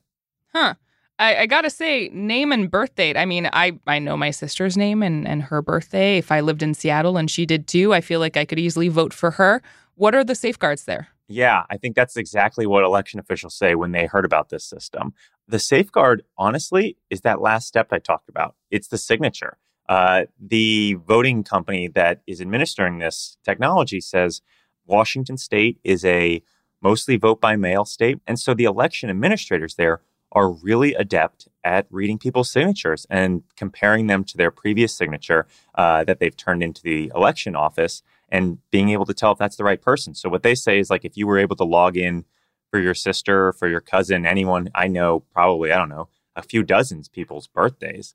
Huh. 0.52 0.74
I, 1.18 1.36
I 1.36 1.46
gotta 1.46 1.70
say, 1.70 2.10
name 2.12 2.52
and 2.52 2.70
birth 2.70 2.94
date. 2.94 3.16
I 3.16 3.24
mean, 3.24 3.48
I, 3.52 3.78
I 3.86 3.98
know 3.98 4.16
my 4.16 4.30
sister's 4.30 4.76
name 4.76 5.02
and, 5.02 5.26
and 5.26 5.42
her 5.44 5.60
birthday. 5.62 6.18
If 6.18 6.30
I 6.30 6.40
lived 6.40 6.62
in 6.62 6.74
Seattle 6.74 7.16
and 7.16 7.30
she 7.30 7.44
did 7.44 7.66
too, 7.66 7.92
I 7.92 8.00
feel 8.00 8.20
like 8.20 8.36
I 8.36 8.44
could 8.44 8.58
easily 8.58 8.88
vote 8.88 9.12
for 9.12 9.32
her. 9.32 9.60
What 9.96 10.14
are 10.14 10.22
the 10.22 10.36
safeguards 10.36 10.84
there? 10.84 11.08
Yeah, 11.26 11.64
I 11.68 11.76
think 11.76 11.94
that's 11.94 12.16
exactly 12.16 12.66
what 12.66 12.84
election 12.84 13.20
officials 13.20 13.54
say 13.54 13.74
when 13.74 13.92
they 13.92 14.06
heard 14.06 14.24
about 14.24 14.48
this 14.48 14.64
system. 14.64 15.12
The 15.46 15.58
safeguard, 15.58 16.22
honestly, 16.38 16.96
is 17.10 17.22
that 17.22 17.40
last 17.40 17.66
step 17.66 17.88
I 17.92 17.98
talked 17.98 18.28
about. 18.28 18.54
It's 18.70 18.88
the 18.88 18.96
signature. 18.96 19.58
Uh, 19.88 20.24
the 20.40 20.94
voting 21.06 21.42
company 21.42 21.88
that 21.88 22.20
is 22.26 22.40
administering 22.40 22.98
this 22.98 23.36
technology 23.44 24.00
says 24.00 24.40
Washington 24.86 25.36
state 25.36 25.78
is 25.82 26.04
a 26.04 26.42
mostly 26.80 27.16
vote 27.16 27.40
by 27.40 27.56
mail 27.56 27.84
state. 27.84 28.18
And 28.26 28.38
so 28.38 28.54
the 28.54 28.64
election 28.64 29.10
administrators 29.10 29.74
there 29.74 30.00
are 30.32 30.50
really 30.50 30.94
adept 30.94 31.48
at 31.64 31.86
reading 31.90 32.18
people's 32.18 32.50
signatures 32.50 33.06
and 33.10 33.42
comparing 33.56 34.06
them 34.06 34.24
to 34.24 34.36
their 34.36 34.50
previous 34.50 34.94
signature 34.94 35.46
uh, 35.74 36.04
that 36.04 36.20
they've 36.20 36.36
turned 36.36 36.62
into 36.62 36.82
the 36.82 37.10
election 37.14 37.56
office 37.56 38.02
and 38.28 38.58
being 38.70 38.90
able 38.90 39.06
to 39.06 39.14
tell 39.14 39.32
if 39.32 39.38
that's 39.38 39.56
the 39.56 39.64
right 39.64 39.80
person. 39.80 40.14
So 40.14 40.28
what 40.28 40.42
they 40.42 40.54
say 40.54 40.78
is 40.78 40.90
like 40.90 41.04
if 41.04 41.16
you 41.16 41.26
were 41.26 41.38
able 41.38 41.56
to 41.56 41.64
log 41.64 41.96
in 41.96 42.24
for 42.70 42.78
your 42.78 42.94
sister, 42.94 43.52
for 43.54 43.68
your 43.68 43.80
cousin, 43.80 44.26
anyone 44.26 44.70
I 44.74 44.88
know, 44.88 45.20
probably, 45.32 45.72
I 45.72 45.78
don't 45.78 45.88
know, 45.88 46.08
a 46.36 46.42
few 46.42 46.62
dozens 46.62 47.08
people's 47.08 47.46
birthdays. 47.46 48.14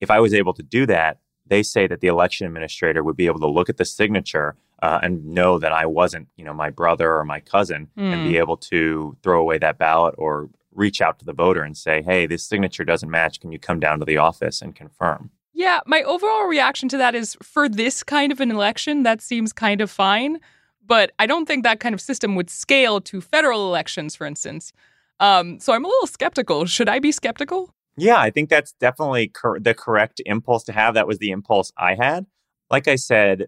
If 0.00 0.10
I 0.10 0.20
was 0.20 0.34
able 0.34 0.52
to 0.54 0.62
do 0.62 0.86
that, 0.86 1.18
they 1.46 1.62
say 1.62 1.86
that 1.86 2.00
the 2.00 2.08
election 2.08 2.46
administrator 2.46 3.02
would 3.02 3.16
be 3.16 3.26
able 3.26 3.40
to 3.40 3.46
look 3.46 3.68
at 3.68 3.76
the 3.76 3.84
signature 3.84 4.56
uh, 4.82 5.00
and 5.02 5.26
know 5.26 5.58
that 5.58 5.72
I 5.72 5.86
wasn't, 5.86 6.28
you 6.36 6.44
know, 6.44 6.52
my 6.52 6.70
brother 6.70 7.14
or 7.14 7.24
my 7.24 7.40
cousin, 7.40 7.88
mm. 7.96 8.12
and 8.12 8.28
be 8.28 8.36
able 8.36 8.56
to 8.58 9.16
throw 9.22 9.40
away 9.40 9.58
that 9.58 9.78
ballot 9.78 10.14
or 10.18 10.50
reach 10.74 11.00
out 11.00 11.18
to 11.18 11.24
the 11.24 11.32
voter 11.32 11.62
and 11.62 11.76
say, 11.76 12.02
"Hey, 12.02 12.26
this 12.26 12.44
signature 12.44 12.84
doesn't 12.84 13.10
match. 13.10 13.40
Can 13.40 13.52
you 13.52 13.58
come 13.58 13.80
down 13.80 13.98
to 14.00 14.04
the 14.04 14.18
office 14.18 14.60
and 14.60 14.74
confirm?" 14.74 15.30
Yeah, 15.52 15.80
my 15.86 16.02
overall 16.02 16.46
reaction 16.46 16.88
to 16.90 16.98
that 16.98 17.14
is 17.14 17.36
for 17.42 17.68
this 17.68 18.02
kind 18.02 18.32
of 18.32 18.40
an 18.40 18.50
election, 18.50 19.04
that 19.04 19.22
seems 19.22 19.52
kind 19.52 19.80
of 19.80 19.90
fine. 19.90 20.40
But 20.86 21.12
I 21.18 21.26
don't 21.26 21.46
think 21.46 21.62
that 21.62 21.80
kind 21.80 21.94
of 21.94 22.00
system 22.00 22.34
would 22.34 22.50
scale 22.50 23.00
to 23.02 23.20
federal 23.20 23.66
elections, 23.68 24.14
for 24.14 24.26
instance. 24.26 24.72
Um, 25.20 25.60
so 25.60 25.72
I'm 25.72 25.84
a 25.84 25.88
little 25.88 26.06
skeptical. 26.06 26.66
Should 26.66 26.88
I 26.88 26.98
be 26.98 27.12
skeptical? 27.12 27.72
Yeah, 27.96 28.18
I 28.18 28.30
think 28.30 28.50
that's 28.50 28.72
definitely 28.72 29.28
cor- 29.28 29.60
the 29.60 29.74
correct 29.74 30.20
impulse 30.26 30.64
to 30.64 30.72
have. 30.72 30.94
That 30.94 31.06
was 31.06 31.18
the 31.18 31.30
impulse 31.30 31.72
I 31.78 31.94
had. 31.94 32.26
Like 32.70 32.88
I 32.88 32.96
said, 32.96 33.46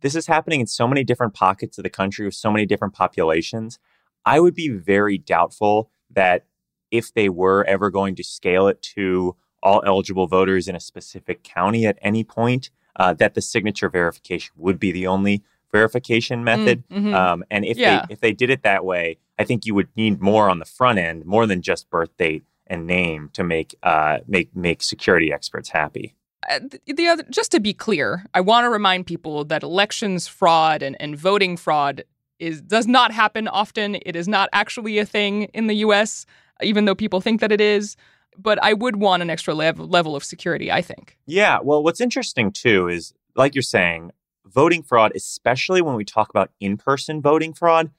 this 0.00 0.14
is 0.14 0.26
happening 0.26 0.60
in 0.60 0.66
so 0.66 0.86
many 0.86 1.04
different 1.04 1.34
pockets 1.34 1.78
of 1.78 1.84
the 1.84 1.90
country 1.90 2.24
with 2.24 2.34
so 2.34 2.50
many 2.50 2.64
different 2.64 2.94
populations. 2.94 3.78
I 4.24 4.38
would 4.38 4.54
be 4.54 4.68
very 4.68 5.18
doubtful 5.18 5.90
that 6.10 6.46
if 6.90 7.12
they 7.14 7.28
were 7.28 7.64
ever 7.64 7.90
going 7.90 8.14
to 8.16 8.24
scale 8.24 8.68
it 8.68 8.80
to 8.82 9.36
all 9.62 9.82
eligible 9.84 10.26
voters 10.26 10.68
in 10.68 10.74
a 10.74 10.80
specific 10.80 11.42
county 11.42 11.86
at 11.86 11.98
any 12.02 12.24
point, 12.24 12.70
uh, 12.96 13.12
that 13.14 13.34
the 13.34 13.42
signature 13.42 13.88
verification 13.88 14.52
would 14.56 14.78
be 14.78 14.92
the 14.92 15.06
only 15.06 15.42
verification 15.72 16.40
mm, 16.40 16.44
method. 16.44 16.84
Mm-hmm. 16.88 17.14
Um, 17.14 17.44
and 17.50 17.64
if 17.64 17.76
yeah. 17.76 18.06
they 18.06 18.14
if 18.14 18.20
they 18.20 18.32
did 18.32 18.50
it 18.50 18.62
that 18.62 18.84
way, 18.84 19.18
I 19.38 19.44
think 19.44 19.66
you 19.66 19.74
would 19.74 19.88
need 19.96 20.20
more 20.20 20.50
on 20.50 20.58
the 20.58 20.64
front 20.64 20.98
end, 20.98 21.24
more 21.24 21.46
than 21.46 21.62
just 21.62 21.90
birth 21.90 22.16
date 22.16 22.44
and 22.66 22.86
name 22.86 23.30
to 23.34 23.44
make 23.44 23.74
uh, 23.82 24.18
make 24.26 24.54
make 24.54 24.82
security 24.82 25.32
experts 25.32 25.70
happy. 25.70 26.14
Uh, 26.48 26.60
the 26.86 27.06
other, 27.06 27.24
just 27.30 27.52
to 27.52 27.60
be 27.60 27.74
clear, 27.74 28.24
I 28.32 28.40
want 28.40 28.64
to 28.64 28.70
remind 28.70 29.06
people 29.06 29.44
that 29.44 29.62
elections 29.62 30.26
fraud 30.26 30.82
and, 30.82 30.96
and 30.98 31.16
voting 31.16 31.56
fraud 31.56 32.04
is 32.38 32.62
does 32.62 32.86
not 32.86 33.12
happen 33.12 33.46
often. 33.46 33.96
It 34.06 34.16
is 34.16 34.26
not 34.26 34.48
actually 34.52 34.98
a 34.98 35.04
thing 35.04 35.44
in 35.54 35.66
the 35.66 35.74
U.S., 35.76 36.24
even 36.62 36.84
though 36.84 36.94
people 36.94 37.20
think 37.20 37.40
that 37.40 37.52
it 37.52 37.60
is. 37.60 37.96
But 38.38 38.62
I 38.62 38.72
would 38.72 38.96
want 38.96 39.22
an 39.22 39.30
extra 39.30 39.54
lev- 39.54 39.80
level 39.80 40.14
of 40.16 40.24
security. 40.24 40.70
I 40.70 40.82
think. 40.82 41.18
Yeah. 41.26 41.58
Well, 41.62 41.82
what's 41.82 42.00
interesting 42.00 42.52
too 42.52 42.88
is, 42.88 43.12
like 43.34 43.54
you're 43.54 43.62
saying, 43.62 44.12
voting 44.46 44.82
fraud, 44.82 45.12
especially 45.14 45.82
when 45.82 45.96
we 45.96 46.04
talk 46.04 46.30
about 46.30 46.50
in-person 46.60 47.20
voting 47.22 47.52
fraud, 47.52 47.90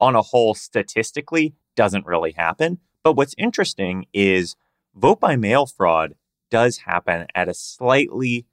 on 0.00 0.14
a 0.16 0.22
whole, 0.22 0.54
statistically, 0.54 1.54
doesn't 1.76 2.06
really 2.06 2.32
happen. 2.32 2.78
But 3.02 3.14
what's 3.14 3.34
interesting 3.38 4.06
is 4.12 4.56
vote 4.94 5.20
by 5.20 5.36
mail 5.36 5.66
fraud 5.66 6.14
does 6.50 6.78
happen 6.78 7.26
at 7.34 7.48
a 7.48 7.54
slightly 7.54 8.46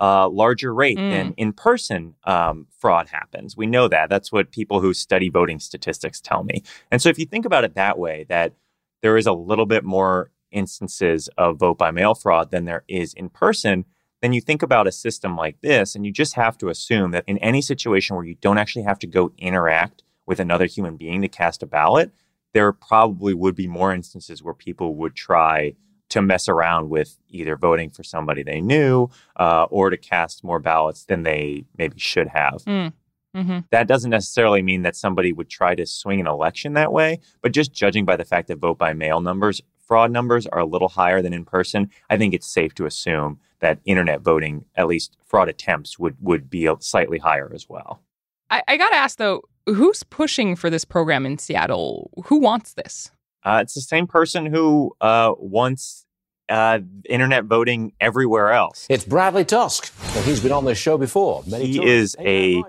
uh, 0.00 0.28
larger 0.28 0.74
rate 0.74 0.98
mm. 0.98 1.10
than 1.10 1.34
in 1.36 1.52
person 1.52 2.14
um, 2.24 2.66
fraud 2.78 3.08
happens. 3.08 3.56
We 3.56 3.66
know 3.66 3.86
that. 3.88 4.10
That's 4.10 4.32
what 4.32 4.50
people 4.50 4.80
who 4.80 4.92
study 4.92 5.28
voting 5.28 5.60
statistics 5.60 6.20
tell 6.20 6.42
me. 6.42 6.62
And 6.90 7.00
so 7.00 7.10
if 7.10 7.18
you 7.18 7.26
think 7.26 7.44
about 7.44 7.64
it 7.64 7.74
that 7.74 7.98
way, 7.98 8.26
that 8.28 8.54
there 9.04 9.18
is 9.18 9.26
a 9.26 9.34
little 9.34 9.66
bit 9.66 9.84
more 9.84 10.30
instances 10.50 11.28
of 11.36 11.58
vote 11.58 11.76
by 11.76 11.90
mail 11.90 12.14
fraud 12.14 12.50
than 12.50 12.64
there 12.64 12.84
is 12.88 13.12
in 13.12 13.28
person, 13.28 13.84
then 14.22 14.32
you 14.32 14.40
think 14.40 14.62
about 14.62 14.86
a 14.86 14.92
system 14.92 15.36
like 15.36 15.60
this 15.60 15.94
and 15.94 16.06
you 16.06 16.10
just 16.10 16.36
have 16.36 16.56
to 16.56 16.70
assume 16.70 17.10
that 17.10 17.22
in 17.26 17.36
any 17.38 17.60
situation 17.60 18.16
where 18.16 18.24
you 18.24 18.36
don't 18.40 18.56
actually 18.56 18.84
have 18.84 18.98
to 18.98 19.06
go 19.06 19.30
interact 19.36 20.02
with 20.24 20.40
another 20.40 20.64
human 20.64 20.96
being 20.96 21.20
to 21.20 21.28
cast 21.28 21.62
a 21.62 21.66
ballot, 21.66 22.12
there 22.54 22.72
probably 22.72 23.34
would 23.34 23.54
be 23.54 23.66
more 23.66 23.92
instances 23.92 24.42
where 24.42 24.54
people 24.54 24.94
would 24.94 25.14
try 25.14 25.74
to 26.08 26.22
mess 26.22 26.48
around 26.48 26.88
with 26.88 27.18
either 27.28 27.56
voting 27.56 27.90
for 27.90 28.02
somebody 28.02 28.42
they 28.42 28.62
knew 28.62 29.10
uh, 29.36 29.64
or 29.64 29.90
to 29.90 29.98
cast 29.98 30.42
more 30.42 30.60
ballots 30.60 31.04
than 31.04 31.24
they 31.24 31.66
maybe 31.76 31.98
should 31.98 32.28
have. 32.28 32.64
Mm. 32.66 32.94
Mm-hmm. 33.34 33.60
That 33.70 33.88
doesn't 33.88 34.10
necessarily 34.10 34.62
mean 34.62 34.82
that 34.82 34.96
somebody 34.96 35.32
would 35.32 35.48
try 35.48 35.74
to 35.74 35.86
swing 35.86 36.20
an 36.20 36.26
election 36.26 36.74
that 36.74 36.92
way, 36.92 37.20
but 37.42 37.52
just 37.52 37.72
judging 37.72 38.04
by 38.04 38.16
the 38.16 38.24
fact 38.24 38.48
that 38.48 38.58
vote 38.58 38.78
by 38.78 38.92
mail 38.92 39.20
numbers, 39.20 39.60
fraud 39.80 40.10
numbers 40.10 40.46
are 40.46 40.60
a 40.60 40.64
little 40.66 40.88
higher 40.88 41.20
than 41.20 41.32
in 41.32 41.44
person, 41.44 41.90
I 42.08 42.16
think 42.16 42.34
it's 42.34 42.46
safe 42.46 42.74
to 42.76 42.86
assume 42.86 43.40
that 43.60 43.80
internet 43.84 44.20
voting, 44.20 44.64
at 44.76 44.86
least 44.86 45.16
fraud 45.24 45.48
attempts, 45.48 45.98
would, 45.98 46.16
would 46.20 46.48
be 46.48 46.68
slightly 46.80 47.18
higher 47.18 47.50
as 47.54 47.68
well. 47.68 48.02
I, 48.50 48.62
I 48.68 48.76
got 48.76 48.90
to 48.90 48.96
ask 48.96 49.18
though, 49.18 49.42
who's 49.66 50.02
pushing 50.02 50.56
for 50.56 50.70
this 50.70 50.84
program 50.84 51.26
in 51.26 51.38
Seattle? 51.38 52.10
Who 52.26 52.38
wants 52.38 52.74
this? 52.74 53.10
Uh, 53.42 53.60
it's 53.62 53.74
the 53.74 53.80
same 53.80 54.06
person 54.06 54.46
who 54.46 54.94
uh, 55.00 55.34
wants 55.38 56.06
uh, 56.48 56.78
internet 57.08 57.44
voting 57.44 57.92
everywhere 58.00 58.52
else. 58.52 58.86
It's 58.88 59.04
Bradley 59.04 59.44
Tusk, 59.44 59.92
and 60.16 60.24
he's 60.24 60.40
been 60.40 60.52
on 60.52 60.64
this 60.64 60.78
show 60.78 60.98
before. 60.98 61.42
Many 61.46 61.66
he 61.66 61.78
times. 61.78 61.90
is 61.90 62.16
a 62.20 62.62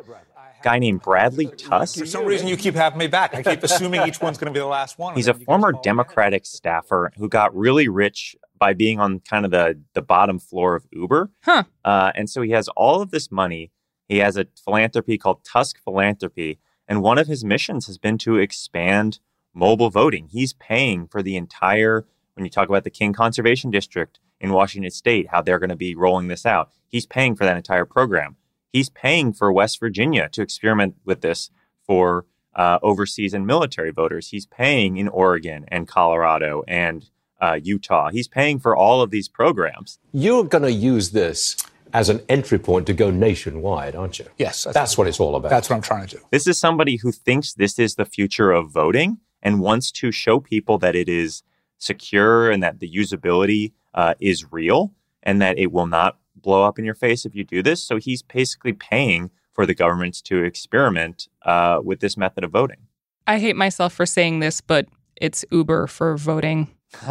guy 0.65 0.79
named 0.79 1.01
Bradley 1.03 1.45
Tusk. 1.45 1.99
For 1.99 2.07
some 2.07 2.25
reason, 2.25 2.47
you 2.47 2.57
keep 2.57 2.73
having 2.73 2.97
me 2.97 3.05
back. 3.05 3.35
I 3.35 3.43
keep 3.43 3.61
assuming 3.61 4.01
each 4.07 4.19
one's 4.19 4.39
going 4.39 4.51
to 4.51 4.57
be 4.57 4.59
the 4.59 4.65
last 4.65 4.97
one. 4.97 5.13
He's 5.13 5.27
a 5.27 5.35
former 5.35 5.71
Democratic 5.83 6.43
staffer 6.43 7.11
who 7.17 7.29
got 7.29 7.55
really 7.55 7.87
rich 7.87 8.35
by 8.57 8.73
being 8.73 8.99
on 8.99 9.19
kind 9.19 9.45
of 9.45 9.51
the, 9.51 9.79
the 9.93 10.01
bottom 10.01 10.39
floor 10.39 10.73
of 10.73 10.87
Uber. 10.91 11.29
Huh. 11.43 11.65
Uh, 11.85 12.11
and 12.15 12.27
so 12.27 12.41
he 12.41 12.49
has 12.49 12.67
all 12.69 13.03
of 13.03 13.11
this 13.11 13.31
money. 13.31 13.71
He 14.09 14.17
has 14.17 14.37
a 14.37 14.47
philanthropy 14.63 15.19
called 15.19 15.45
Tusk 15.45 15.77
Philanthropy, 15.83 16.57
and 16.87 17.03
one 17.03 17.19
of 17.19 17.27
his 17.27 17.45
missions 17.45 17.85
has 17.85 17.99
been 17.99 18.17
to 18.19 18.37
expand 18.37 19.19
mobile 19.53 19.91
voting. 19.91 20.29
He's 20.31 20.53
paying 20.53 21.07
for 21.07 21.21
the 21.21 21.37
entire, 21.37 22.07
when 22.33 22.43
you 22.43 22.49
talk 22.49 22.69
about 22.69 22.83
the 22.83 22.89
King 22.89 23.13
Conservation 23.13 23.69
District 23.69 24.19
in 24.39 24.51
Washington 24.51 24.89
State, 24.89 25.27
how 25.29 25.43
they're 25.43 25.59
going 25.59 25.69
to 25.69 25.75
be 25.75 25.93
rolling 25.93 26.27
this 26.27 26.43
out, 26.43 26.71
he's 26.87 27.05
paying 27.05 27.35
for 27.35 27.45
that 27.45 27.55
entire 27.55 27.85
program. 27.85 28.37
He's 28.71 28.89
paying 28.89 29.33
for 29.33 29.51
West 29.51 29.79
Virginia 29.79 30.29
to 30.29 30.41
experiment 30.41 30.95
with 31.05 31.21
this 31.21 31.49
for 31.85 32.25
uh, 32.55 32.79
overseas 32.81 33.33
and 33.33 33.45
military 33.45 33.91
voters. 33.91 34.29
He's 34.29 34.45
paying 34.45 34.97
in 34.97 35.07
Oregon 35.07 35.65
and 35.67 35.87
Colorado 35.87 36.63
and 36.67 37.09
uh, 37.41 37.59
Utah. 37.61 38.09
He's 38.09 38.27
paying 38.27 38.59
for 38.59 38.75
all 38.75 39.01
of 39.01 39.11
these 39.11 39.27
programs. 39.27 39.99
You're 40.11 40.45
going 40.45 40.63
to 40.63 40.71
use 40.71 41.11
this 41.11 41.57
as 41.93 42.09
an 42.09 42.21
entry 42.27 42.59
point 42.59 42.87
to 42.87 42.93
go 42.93 43.11
nationwide, 43.11 43.95
aren't 43.95 44.19
you? 44.19 44.25
Yes. 44.37 44.63
That's, 44.63 44.73
that's 44.73 44.97
what 44.97 45.07
it's 45.07 45.19
all 45.19 45.35
about. 45.35 45.49
That's 45.49 45.69
what 45.69 45.77
I'm 45.77 45.81
trying 45.81 46.07
to 46.07 46.17
do. 46.17 46.23
This 46.31 46.47
is 46.47 46.59
somebody 46.59 46.97
who 46.97 47.11
thinks 47.11 47.53
this 47.53 47.79
is 47.79 47.95
the 47.95 48.05
future 48.05 48.51
of 48.51 48.71
voting 48.71 49.19
and 49.41 49.61
wants 49.61 49.91
to 49.91 50.11
show 50.11 50.39
people 50.39 50.77
that 50.79 50.95
it 50.95 51.07
is 51.07 51.43
secure 51.77 52.49
and 52.49 52.63
that 52.63 52.79
the 52.79 52.89
usability 52.89 53.73
uh, 53.93 54.15
is 54.19 54.51
real 54.51 54.93
and 55.23 55.41
that 55.41 55.57
it 55.57 55.71
will 55.71 55.87
not 55.87 56.17
blow 56.45 56.63
up 56.63 56.77
in 56.79 56.85
your 56.85 56.95
face 56.95 57.25
if 57.25 57.35
you 57.35 57.43
do 57.43 57.61
this. 57.61 57.83
So 57.83 57.97
he's 57.97 58.21
basically 58.21 58.71
paying 58.71 59.31
for 59.51 59.65
the 59.65 59.73
governments 59.73 60.21
to 60.21 60.43
experiment 60.43 61.27
uh, 61.41 61.79
with 61.83 61.99
this 61.99 62.15
method 62.15 62.43
of 62.43 62.51
voting. 62.51 62.87
I 63.25 63.39
hate 63.39 63.55
myself 63.55 63.93
for 63.93 64.05
saying 64.05 64.39
this, 64.39 64.61
but 64.61 64.87
it's 65.19 65.43
Uber 65.51 65.87
for 65.87 66.15
voting. 66.15 66.69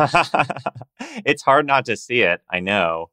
it's 1.27 1.43
hard 1.43 1.67
not 1.67 1.85
to 1.87 1.97
see 1.97 2.21
it. 2.23 2.41
I 2.49 2.61
know. 2.61 3.11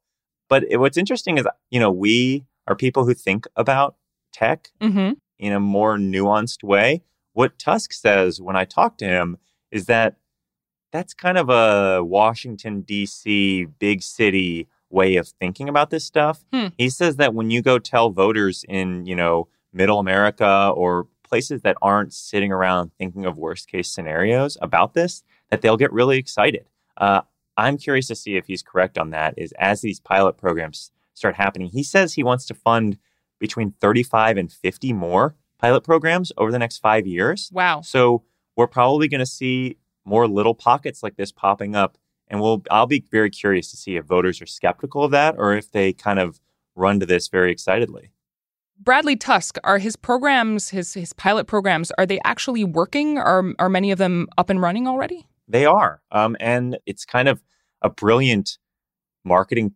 But 0.48 0.66
it, 0.70 0.78
what's 0.78 0.98
interesting 0.98 1.40
is, 1.40 1.48
you 1.72 1.80
know, 1.80 1.92
we 1.92 2.46
are 2.68 2.76
people 2.76 3.06
who 3.06 3.16
think 3.16 3.48
about 3.56 3.96
tech 4.32 4.70
mm-hmm. 4.80 5.14
in 5.40 5.54
a 5.54 5.60
more 5.60 5.98
nuanced 5.98 6.64
way. 6.64 7.02
What 7.34 7.58
Tusk 7.58 7.94
says 7.94 8.40
when 8.40 8.56
I 8.56 8.66
talk 8.66 8.98
to 9.00 9.06
him 9.06 9.38
is 9.72 9.86
that 9.88 10.18
that's 10.92 11.14
kind 11.14 11.38
of 11.38 11.50
a 11.50 12.04
Washington, 12.04 12.82
D.C., 12.82 13.66
big 13.80 14.04
city 14.04 14.68
way 14.92 15.16
of 15.16 15.28
thinking 15.28 15.70
about 15.70 15.90
this 15.90 16.06
stuff. 16.06 16.46
Hmm. 16.54 16.68
He 16.78 16.90
says 16.90 17.18
that 17.18 17.34
when 17.34 17.50
you 17.52 17.62
go 17.62 17.80
tell 17.80 18.10
voters 18.10 18.66
in, 18.68 19.06
you 19.06 19.16
know, 19.16 19.48
middle 19.74 20.00
America 20.00 20.72
or 20.76 21.08
places 21.24 21.62
that 21.62 21.78
aren't 21.82 22.14
sitting 22.14 22.52
around 22.52 22.92
thinking 22.98 23.26
of 23.26 23.38
worst 23.38 23.70
case 23.70 23.90
scenarios 23.90 24.58
about 24.62 24.94
this, 24.94 25.24
that 25.50 25.62
they'll 25.62 25.78
get 25.78 25.92
really 25.94 26.18
excited. 26.18 26.66
Uh, 26.98 27.22
I'm 27.58 27.78
curious 27.78 28.08
to 28.08 28.16
see 28.16 28.36
if 28.36 28.48
he's 28.48 28.62
correct 28.62 28.98
on 28.98 29.12
that. 29.12 29.36
Is 29.38 29.54
as 29.54 29.82
these 29.82 30.00
pilot 30.00 30.38
programs 30.38 30.92
start 31.14 31.36
happening, 31.36 31.70
he 31.70 31.84
says 31.84 32.14
he 32.14 32.24
wants 32.24 32.46
to 32.48 32.54
fund 32.54 32.98
between 33.40 33.74
35 33.80 34.38
and 34.38 34.52
50 34.52 34.94
more 34.94 35.36
pilot 35.58 35.82
programs 35.82 36.32
over 36.38 36.52
the 36.52 36.60
next 36.60 36.80
five 36.80 37.08
years. 37.08 37.50
Wow. 37.54 37.82
So 37.82 38.24
we're 38.56 38.68
probably 38.68 39.08
going 39.08 39.20
to 39.20 39.26
see 39.26 39.78
more 40.06 40.28
little 40.28 40.56
pockets 40.56 41.04
like 41.04 41.16
this 41.16 41.32
popping 41.32 41.76
up. 41.76 41.98
And 42.32 42.42
we'll, 42.42 42.64
I'll 42.72 42.88
be 42.88 43.04
very 43.12 43.30
curious 43.30 43.70
to 43.72 43.78
see 43.78 43.98
if 43.98 44.06
voters 44.06 44.42
are 44.42 44.48
skeptical 44.48 45.04
of 45.04 45.12
that 45.12 45.36
or 45.38 45.54
if 45.54 45.70
they 45.72 45.92
kind 45.92 46.18
of 46.18 46.40
run 46.76 47.00
to 47.02 47.06
this 47.06 47.28
very 47.28 47.52
excitedly. 47.52 48.12
Bradley 48.80 49.18
Tusk, 49.18 49.58
are 49.64 49.78
his 49.78 49.96
programs, 49.96 50.70
his 50.70 50.96
his 50.96 51.14
pilot 51.14 51.46
programs, 51.46 51.92
are 52.00 52.06
they 52.08 52.20
actually 52.24 52.64
working? 52.64 53.20
Are 53.20 53.54
are 53.60 53.70
many 53.70 53.92
of 53.92 54.00
them 54.00 54.28
up 54.40 54.50
and 54.50 54.60
running 54.60 54.88
already? 54.88 55.28
They 55.48 55.66
are. 55.66 56.02
Um, 56.12 56.36
and 56.40 56.80
it's 56.88 57.06
kind 57.06 57.28
of 57.28 57.44
a 57.84 57.90
brilliant 57.90 58.58
marketing 59.24 59.76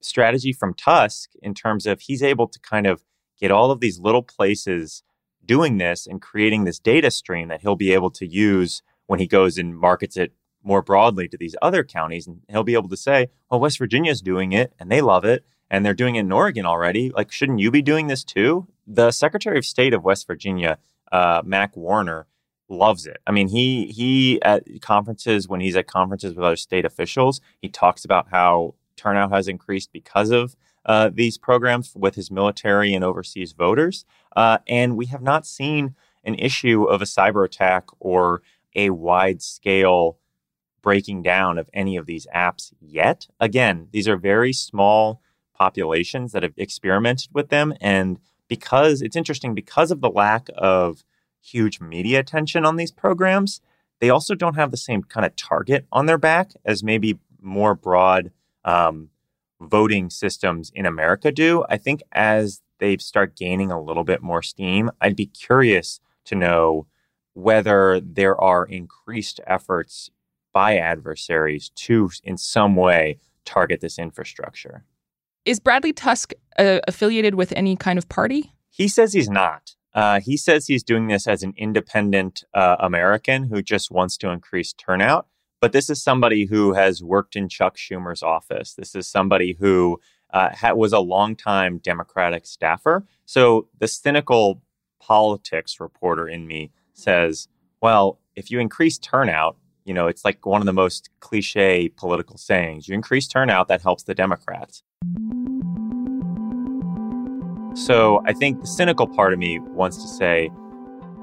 strategy 0.00 0.52
from 0.52 0.74
Tusk 0.74 1.30
in 1.40 1.54
terms 1.54 1.86
of 1.86 2.00
he's 2.00 2.22
able 2.22 2.48
to 2.48 2.58
kind 2.60 2.86
of 2.86 3.04
get 3.40 3.50
all 3.50 3.70
of 3.70 3.80
these 3.80 3.98
little 3.98 4.22
places 4.22 5.02
doing 5.44 5.78
this 5.78 6.06
and 6.06 6.20
creating 6.20 6.64
this 6.64 6.78
data 6.78 7.10
stream 7.10 7.48
that 7.48 7.62
he'll 7.62 7.76
be 7.76 7.92
able 7.92 8.10
to 8.10 8.26
use 8.26 8.82
when 9.06 9.18
he 9.18 9.26
goes 9.26 9.56
and 9.56 9.78
markets 9.78 10.16
it 10.16 10.32
more 10.62 10.82
broadly 10.82 11.28
to 11.28 11.36
these 11.36 11.56
other 11.62 11.84
counties. 11.84 12.26
And 12.26 12.40
he'll 12.48 12.64
be 12.64 12.74
able 12.74 12.88
to 12.88 12.96
say, 12.96 13.28
well, 13.50 13.60
West 13.60 13.78
Virginia's 13.78 14.22
doing 14.22 14.52
it 14.52 14.72
and 14.78 14.90
they 14.90 15.00
love 15.00 15.24
it. 15.24 15.44
And 15.70 15.86
they're 15.86 15.94
doing 15.94 16.16
it 16.16 16.20
in 16.20 16.32
Oregon 16.32 16.66
already. 16.66 17.10
Like, 17.10 17.32
shouldn't 17.32 17.60
you 17.60 17.70
be 17.70 17.80
doing 17.80 18.06
this 18.06 18.24
too? 18.24 18.66
The 18.86 19.10
Secretary 19.10 19.56
of 19.56 19.64
State 19.64 19.94
of 19.94 20.04
West 20.04 20.26
Virginia, 20.26 20.78
uh, 21.10 21.40
Mac 21.44 21.76
Warner, 21.76 22.26
loves 22.68 23.06
it. 23.06 23.18
I 23.26 23.32
mean, 23.32 23.48
he 23.48 23.86
he 23.86 24.40
at 24.42 24.64
conferences 24.82 25.48
when 25.48 25.60
he's 25.60 25.76
at 25.76 25.86
conferences 25.86 26.34
with 26.34 26.44
other 26.44 26.56
state 26.56 26.84
officials, 26.84 27.40
he 27.60 27.68
talks 27.68 28.04
about 28.04 28.28
how 28.30 28.74
turnout 28.96 29.30
has 29.30 29.48
increased 29.48 29.92
because 29.92 30.30
of 30.30 30.56
uh, 30.84 31.10
these 31.12 31.38
programs 31.38 31.94
with 31.94 32.16
his 32.16 32.30
military 32.30 32.94
and 32.94 33.04
overseas 33.04 33.52
voters. 33.52 34.04
Uh, 34.34 34.58
and 34.66 34.96
we 34.96 35.06
have 35.06 35.22
not 35.22 35.46
seen 35.46 35.94
an 36.24 36.34
issue 36.36 36.84
of 36.84 37.02
a 37.02 37.06
cyber 37.06 37.44
attack 37.44 37.86
or 38.00 38.42
a 38.74 38.90
wide 38.90 39.42
scale 39.42 40.18
breaking 40.82 41.22
down 41.22 41.58
of 41.58 41.70
any 41.72 41.96
of 41.96 42.06
these 42.06 42.26
apps 42.34 42.72
yet. 42.80 43.28
Again, 43.40 43.88
these 43.92 44.08
are 44.08 44.16
very 44.16 44.52
small 44.52 45.22
populations 45.54 46.32
that 46.32 46.42
have 46.42 46.54
experimented 46.56 47.30
with 47.32 47.48
them. 47.48 47.72
And 47.80 48.18
because 48.48 49.00
it's 49.00 49.16
interesting, 49.16 49.54
because 49.54 49.90
of 49.90 50.00
the 50.00 50.10
lack 50.10 50.48
of 50.56 51.04
huge 51.40 51.80
media 51.80 52.20
attention 52.20 52.64
on 52.64 52.76
these 52.76 52.90
programs, 52.90 53.60
they 54.00 54.10
also 54.10 54.34
don't 54.34 54.56
have 54.56 54.70
the 54.70 54.76
same 54.76 55.02
kind 55.04 55.24
of 55.24 55.36
target 55.36 55.86
on 55.92 56.06
their 56.06 56.18
back 56.18 56.52
as 56.64 56.82
maybe 56.82 57.18
more 57.40 57.74
broad 57.74 58.32
um, 58.64 59.10
voting 59.60 60.10
systems 60.10 60.72
in 60.74 60.86
America 60.86 61.30
do. 61.30 61.64
I 61.68 61.76
think 61.76 62.02
as 62.12 62.62
they 62.78 62.96
start 62.96 63.36
gaining 63.36 63.70
a 63.70 63.80
little 63.80 64.04
bit 64.04 64.22
more 64.22 64.42
steam, 64.42 64.90
I'd 65.00 65.16
be 65.16 65.26
curious 65.26 66.00
to 66.24 66.34
know 66.34 66.86
whether 67.34 68.00
there 68.00 68.38
are 68.40 68.64
increased 68.64 69.40
efforts 69.46 70.10
by 70.52 70.76
adversaries 70.76 71.70
to, 71.76 72.10
in 72.24 72.36
some 72.36 72.76
way, 72.76 73.18
target 73.44 73.80
this 73.80 73.98
infrastructure. 73.98 74.84
Is 75.44 75.58
Bradley 75.58 75.92
Tusk 75.92 76.32
uh, 76.58 76.80
affiliated 76.86 77.34
with 77.34 77.52
any 77.56 77.76
kind 77.76 77.98
of 77.98 78.08
party? 78.08 78.52
He 78.70 78.88
says 78.88 79.12
he's 79.12 79.28
not. 79.28 79.74
Uh, 79.94 80.20
he 80.20 80.36
says 80.36 80.66
he's 80.66 80.82
doing 80.82 81.08
this 81.08 81.26
as 81.26 81.42
an 81.42 81.52
independent 81.56 82.44
uh, 82.54 82.76
American 82.78 83.44
who 83.44 83.60
just 83.60 83.90
wants 83.90 84.16
to 84.18 84.30
increase 84.30 84.72
turnout. 84.72 85.26
But 85.60 85.72
this 85.72 85.90
is 85.90 86.02
somebody 86.02 86.46
who 86.46 86.72
has 86.72 87.02
worked 87.02 87.36
in 87.36 87.48
Chuck 87.48 87.76
Schumer's 87.76 88.22
office. 88.22 88.74
This 88.74 88.94
is 88.94 89.06
somebody 89.06 89.56
who 89.58 90.00
uh, 90.32 90.50
ha- 90.54 90.74
was 90.74 90.92
a 90.92 90.98
longtime 90.98 91.78
Democratic 91.78 92.46
staffer. 92.46 93.04
So 93.26 93.68
the 93.78 93.86
cynical 93.86 94.62
politics 95.00 95.78
reporter 95.78 96.26
in 96.26 96.46
me 96.46 96.70
says, 96.94 97.48
well, 97.80 98.18
if 98.34 98.50
you 98.50 98.60
increase 98.60 98.98
turnout, 98.98 99.56
you 99.84 99.94
know, 99.94 100.06
it's 100.06 100.24
like 100.24 100.44
one 100.46 100.60
of 100.60 100.66
the 100.66 100.72
most 100.72 101.10
cliche 101.20 101.88
political 101.88 102.38
sayings. 102.38 102.88
You 102.88 102.94
increase 102.94 103.26
turnout, 103.26 103.68
that 103.68 103.82
helps 103.82 104.04
the 104.04 104.14
Democrats. 104.14 104.82
So 107.74 108.22
I 108.26 108.32
think 108.32 108.60
the 108.60 108.66
cynical 108.66 109.06
part 109.06 109.32
of 109.32 109.38
me 109.38 109.58
wants 109.58 109.96
to 110.02 110.08
say 110.08 110.50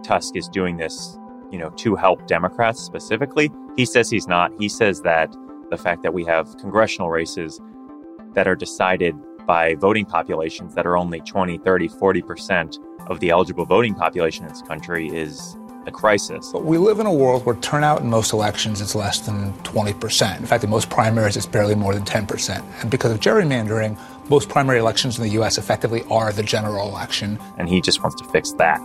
Tusk 0.04 0.36
is 0.36 0.48
doing 0.50 0.78
this, 0.78 1.18
you 1.52 1.60
know, 1.60 1.70
to 1.72 1.96
help 1.96 2.26
Democrats 2.28 2.82
specifically. 2.82 3.52
He 3.76 3.86
says 3.86 4.10
he's 4.10 4.28
not. 4.28 4.52
He 4.60 4.68
says 4.68 5.02
that 5.02 5.34
the 5.70 5.78
fact 5.78 6.02
that 6.04 6.14
we 6.14 6.26
have 6.26 6.58
congressional 6.58 7.10
races 7.10 7.62
that 8.34 8.48
are 8.48 8.56
decided 8.56 9.16
by 9.46 9.76
voting 9.76 10.06
populations 10.06 10.76
that 10.76 10.86
are 10.86 10.98
only 10.98 11.22
20, 11.22 11.58
30, 11.60 11.90
40% 11.90 12.78
of 13.10 13.20
the 13.20 13.30
eligible 13.30 13.66
voting 13.66 13.96
population 13.96 14.46
in 14.46 14.50
this 14.50 14.62
country 14.62 15.08
is 15.08 15.58
a 15.86 15.92
crisis. 15.92 16.52
But 16.52 16.66
we 16.66 16.78
live 16.78 17.00
in 17.00 17.06
a 17.06 17.14
world 17.14 17.46
where 17.46 17.56
turnout 17.56 18.02
in 18.02 18.10
most 18.10 18.34
elections 18.34 18.82
is 18.82 18.96
less 18.96 19.20
than 19.20 19.54
20%. 19.64 20.40
In 20.40 20.46
fact, 20.46 20.64
in 20.64 20.70
most 20.70 20.90
primaries, 20.90 21.38
it's 21.38 21.46
barely 21.46 21.76
more 21.76 21.94
than 21.94 22.04
10%. 22.04 22.64
And 22.82 22.92
because 22.92 23.12
of 23.12 23.20
gerrymandering, 23.20 23.98
most 24.30 24.50
primary 24.50 24.80
elections 24.80 25.18
in 25.18 25.24
the 25.24 25.32
U.S. 25.32 25.58
effectively 25.58 26.04
are 26.10 26.32
the 26.32 26.44
general 26.44 26.88
election. 26.88 27.40
And 27.58 27.68
he 27.68 27.82
just 27.82 28.04
wants 28.04 28.22
to 28.22 28.28
fix 28.30 28.52
that. 28.54 28.80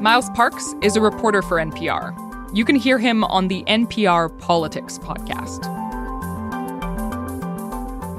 Miles 0.00 0.28
Parks 0.30 0.74
is 0.82 0.96
a 0.96 1.00
reporter 1.00 1.42
for 1.42 1.58
NPR. 1.58 2.12
You 2.54 2.64
can 2.64 2.76
hear 2.76 2.98
him 2.98 3.24
on 3.24 3.48
the 3.48 3.64
NPR 3.64 4.36
Politics 4.40 4.98
podcast. 4.98 5.64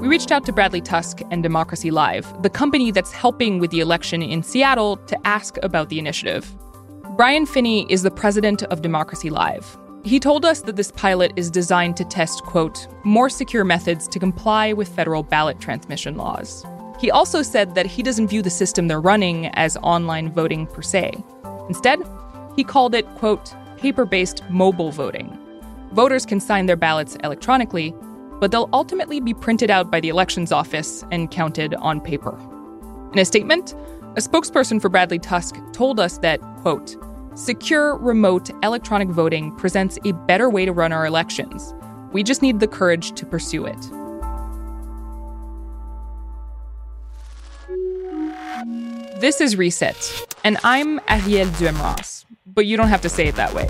We 0.04 0.10
reached 0.10 0.32
out 0.32 0.44
to 0.44 0.52
Bradley 0.52 0.82
Tusk 0.82 1.22
and 1.30 1.42
Democracy 1.42 1.90
Live, 1.90 2.30
the 2.42 2.50
company 2.50 2.90
that's 2.90 3.10
helping 3.10 3.58
with 3.58 3.70
the 3.70 3.80
election 3.80 4.20
in 4.20 4.42
Seattle, 4.42 4.98
to 4.98 5.18
ask 5.26 5.56
about 5.62 5.88
the 5.88 5.98
initiative. 5.98 6.54
Bryan 7.16 7.46
Finney 7.46 7.90
is 7.90 8.02
the 8.02 8.10
president 8.10 8.64
of 8.64 8.82
Democracy 8.82 9.30
Live. 9.30 9.78
He 10.04 10.20
told 10.20 10.44
us 10.44 10.60
that 10.60 10.76
this 10.76 10.90
pilot 10.90 11.32
is 11.36 11.50
designed 11.50 11.96
to 11.96 12.04
test, 12.04 12.42
quote, 12.42 12.86
more 13.02 13.30
secure 13.30 13.64
methods 13.64 14.06
to 14.08 14.18
comply 14.18 14.74
with 14.74 14.94
federal 14.94 15.22
ballot 15.22 15.58
transmission 15.58 16.18
laws. 16.18 16.66
He 17.00 17.10
also 17.10 17.40
said 17.40 17.74
that 17.74 17.86
he 17.86 18.02
doesn't 18.02 18.28
view 18.28 18.42
the 18.42 18.50
system 18.50 18.88
they're 18.88 19.00
running 19.00 19.46
as 19.54 19.78
online 19.78 20.30
voting 20.30 20.66
per 20.66 20.82
se. 20.82 21.14
Instead, 21.70 22.02
he 22.56 22.62
called 22.62 22.94
it, 22.94 23.06
quote, 23.14 23.54
paper 23.78 24.04
based 24.04 24.42
mobile 24.50 24.90
voting. 24.90 25.38
Voters 25.92 26.26
can 26.26 26.40
sign 26.40 26.66
their 26.66 26.76
ballots 26.76 27.16
electronically, 27.24 27.94
but 28.40 28.50
they'll 28.50 28.68
ultimately 28.72 29.20
be 29.20 29.34
printed 29.34 29.70
out 29.70 29.90
by 29.90 30.00
the 30.00 30.08
elections 30.08 30.52
office 30.52 31.04
and 31.10 31.30
counted 31.30 31.74
on 31.74 32.00
paper. 32.00 32.38
In 33.12 33.18
a 33.18 33.24
statement, 33.24 33.74
a 34.16 34.20
spokesperson 34.20 34.80
for 34.80 34.88
Bradley 34.88 35.18
Tusk 35.18 35.56
told 35.72 35.98
us 35.98 36.18
that, 36.18 36.40
quote, 36.60 36.96
secure 37.34 37.96
remote 37.96 38.50
electronic 38.62 39.08
voting 39.08 39.54
presents 39.56 39.98
a 40.04 40.12
better 40.12 40.48
way 40.48 40.64
to 40.64 40.72
run 40.72 40.92
our 40.92 41.04
elections. 41.04 41.74
We 42.12 42.22
just 42.22 42.42
need 42.42 42.60
the 42.60 42.68
courage 42.68 43.12
to 43.12 43.26
pursue 43.26 43.66
it. 43.66 43.80
This 49.20 49.40
is 49.40 49.56
Reset, 49.56 50.36
and 50.44 50.58
I'm 50.64 51.00
Arielle 51.00 51.46
Duhaime-Ross, 51.56 52.26
but 52.46 52.66
you 52.66 52.76
don't 52.76 52.88
have 52.88 53.00
to 53.02 53.08
say 53.08 53.26
it 53.26 53.36
that 53.36 53.54
way. 53.54 53.68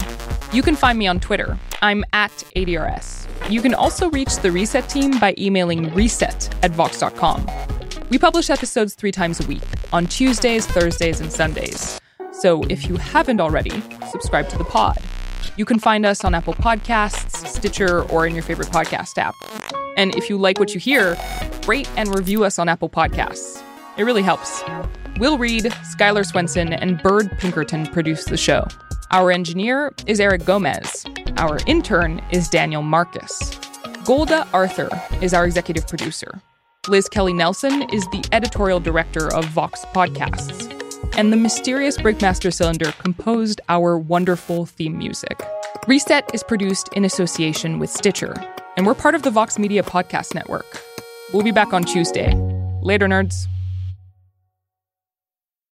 You 0.54 0.62
can 0.62 0.76
find 0.76 0.96
me 0.96 1.08
on 1.08 1.18
Twitter. 1.18 1.58
I'm 1.82 2.04
at 2.12 2.30
ADRS. 2.54 3.50
You 3.50 3.60
can 3.60 3.74
also 3.74 4.08
reach 4.10 4.36
the 4.36 4.52
Reset 4.52 4.88
team 4.88 5.18
by 5.18 5.34
emailing 5.36 5.92
reset 5.92 6.48
at 6.62 6.70
vox.com. 6.70 7.44
We 8.08 8.18
publish 8.18 8.50
episodes 8.50 8.94
three 8.94 9.10
times 9.10 9.40
a 9.40 9.46
week 9.48 9.64
on 9.92 10.06
Tuesdays, 10.06 10.64
Thursdays, 10.64 11.20
and 11.20 11.32
Sundays. 11.32 12.00
So 12.30 12.62
if 12.70 12.88
you 12.88 12.94
haven't 12.98 13.40
already, 13.40 13.82
subscribe 14.12 14.48
to 14.50 14.56
the 14.56 14.62
pod. 14.62 14.96
You 15.56 15.64
can 15.64 15.80
find 15.80 16.06
us 16.06 16.24
on 16.24 16.36
Apple 16.36 16.54
Podcasts, 16.54 17.48
Stitcher, 17.48 18.04
or 18.04 18.24
in 18.24 18.32
your 18.32 18.44
favorite 18.44 18.68
podcast 18.68 19.18
app. 19.18 19.34
And 19.96 20.14
if 20.14 20.30
you 20.30 20.38
like 20.38 20.60
what 20.60 20.72
you 20.72 20.78
hear, 20.78 21.16
rate 21.66 21.90
and 21.96 22.14
review 22.14 22.44
us 22.44 22.60
on 22.60 22.68
Apple 22.68 22.88
Podcasts. 22.88 23.60
It 23.96 24.04
really 24.04 24.22
helps. 24.22 24.62
Will 25.18 25.36
Reed, 25.36 25.64
Skylar 25.64 26.24
Swenson, 26.24 26.72
and 26.72 27.02
Byrd 27.02 27.28
Pinkerton 27.38 27.86
produce 27.86 28.26
the 28.26 28.36
show. 28.36 28.68
Our 29.10 29.30
engineer 29.30 29.92
is 30.06 30.18
Eric 30.18 30.44
Gomez. 30.44 31.04
Our 31.36 31.58
intern 31.66 32.22
is 32.30 32.48
Daniel 32.48 32.82
Marcus. 32.82 33.58
Golda 34.04 34.46
Arthur 34.52 34.88
is 35.20 35.34
our 35.34 35.44
executive 35.44 35.86
producer. 35.86 36.40
Liz 36.88 37.08
Kelly 37.08 37.32
Nelson 37.32 37.82
is 37.90 38.06
the 38.08 38.24
editorial 38.32 38.80
director 38.80 39.32
of 39.34 39.44
Vox 39.46 39.84
Podcasts. 39.94 40.70
And 41.16 41.32
the 41.32 41.36
mysterious 41.36 41.96
Breakmaster 41.96 42.52
Cylinder 42.52 42.92
composed 42.92 43.60
our 43.68 43.96
wonderful 43.98 44.66
theme 44.66 44.98
music. 44.98 45.40
Reset 45.86 46.28
is 46.34 46.42
produced 46.42 46.88
in 46.94 47.04
association 47.04 47.78
with 47.78 47.90
Stitcher, 47.90 48.34
and 48.76 48.86
we're 48.86 48.94
part 48.94 49.14
of 49.14 49.22
the 49.22 49.30
Vox 49.30 49.58
Media 49.58 49.82
Podcast 49.82 50.34
Network. 50.34 50.82
We'll 51.32 51.44
be 51.44 51.52
back 51.52 51.72
on 51.72 51.84
Tuesday. 51.84 52.34
Later, 52.82 53.06
nerds. 53.06 53.46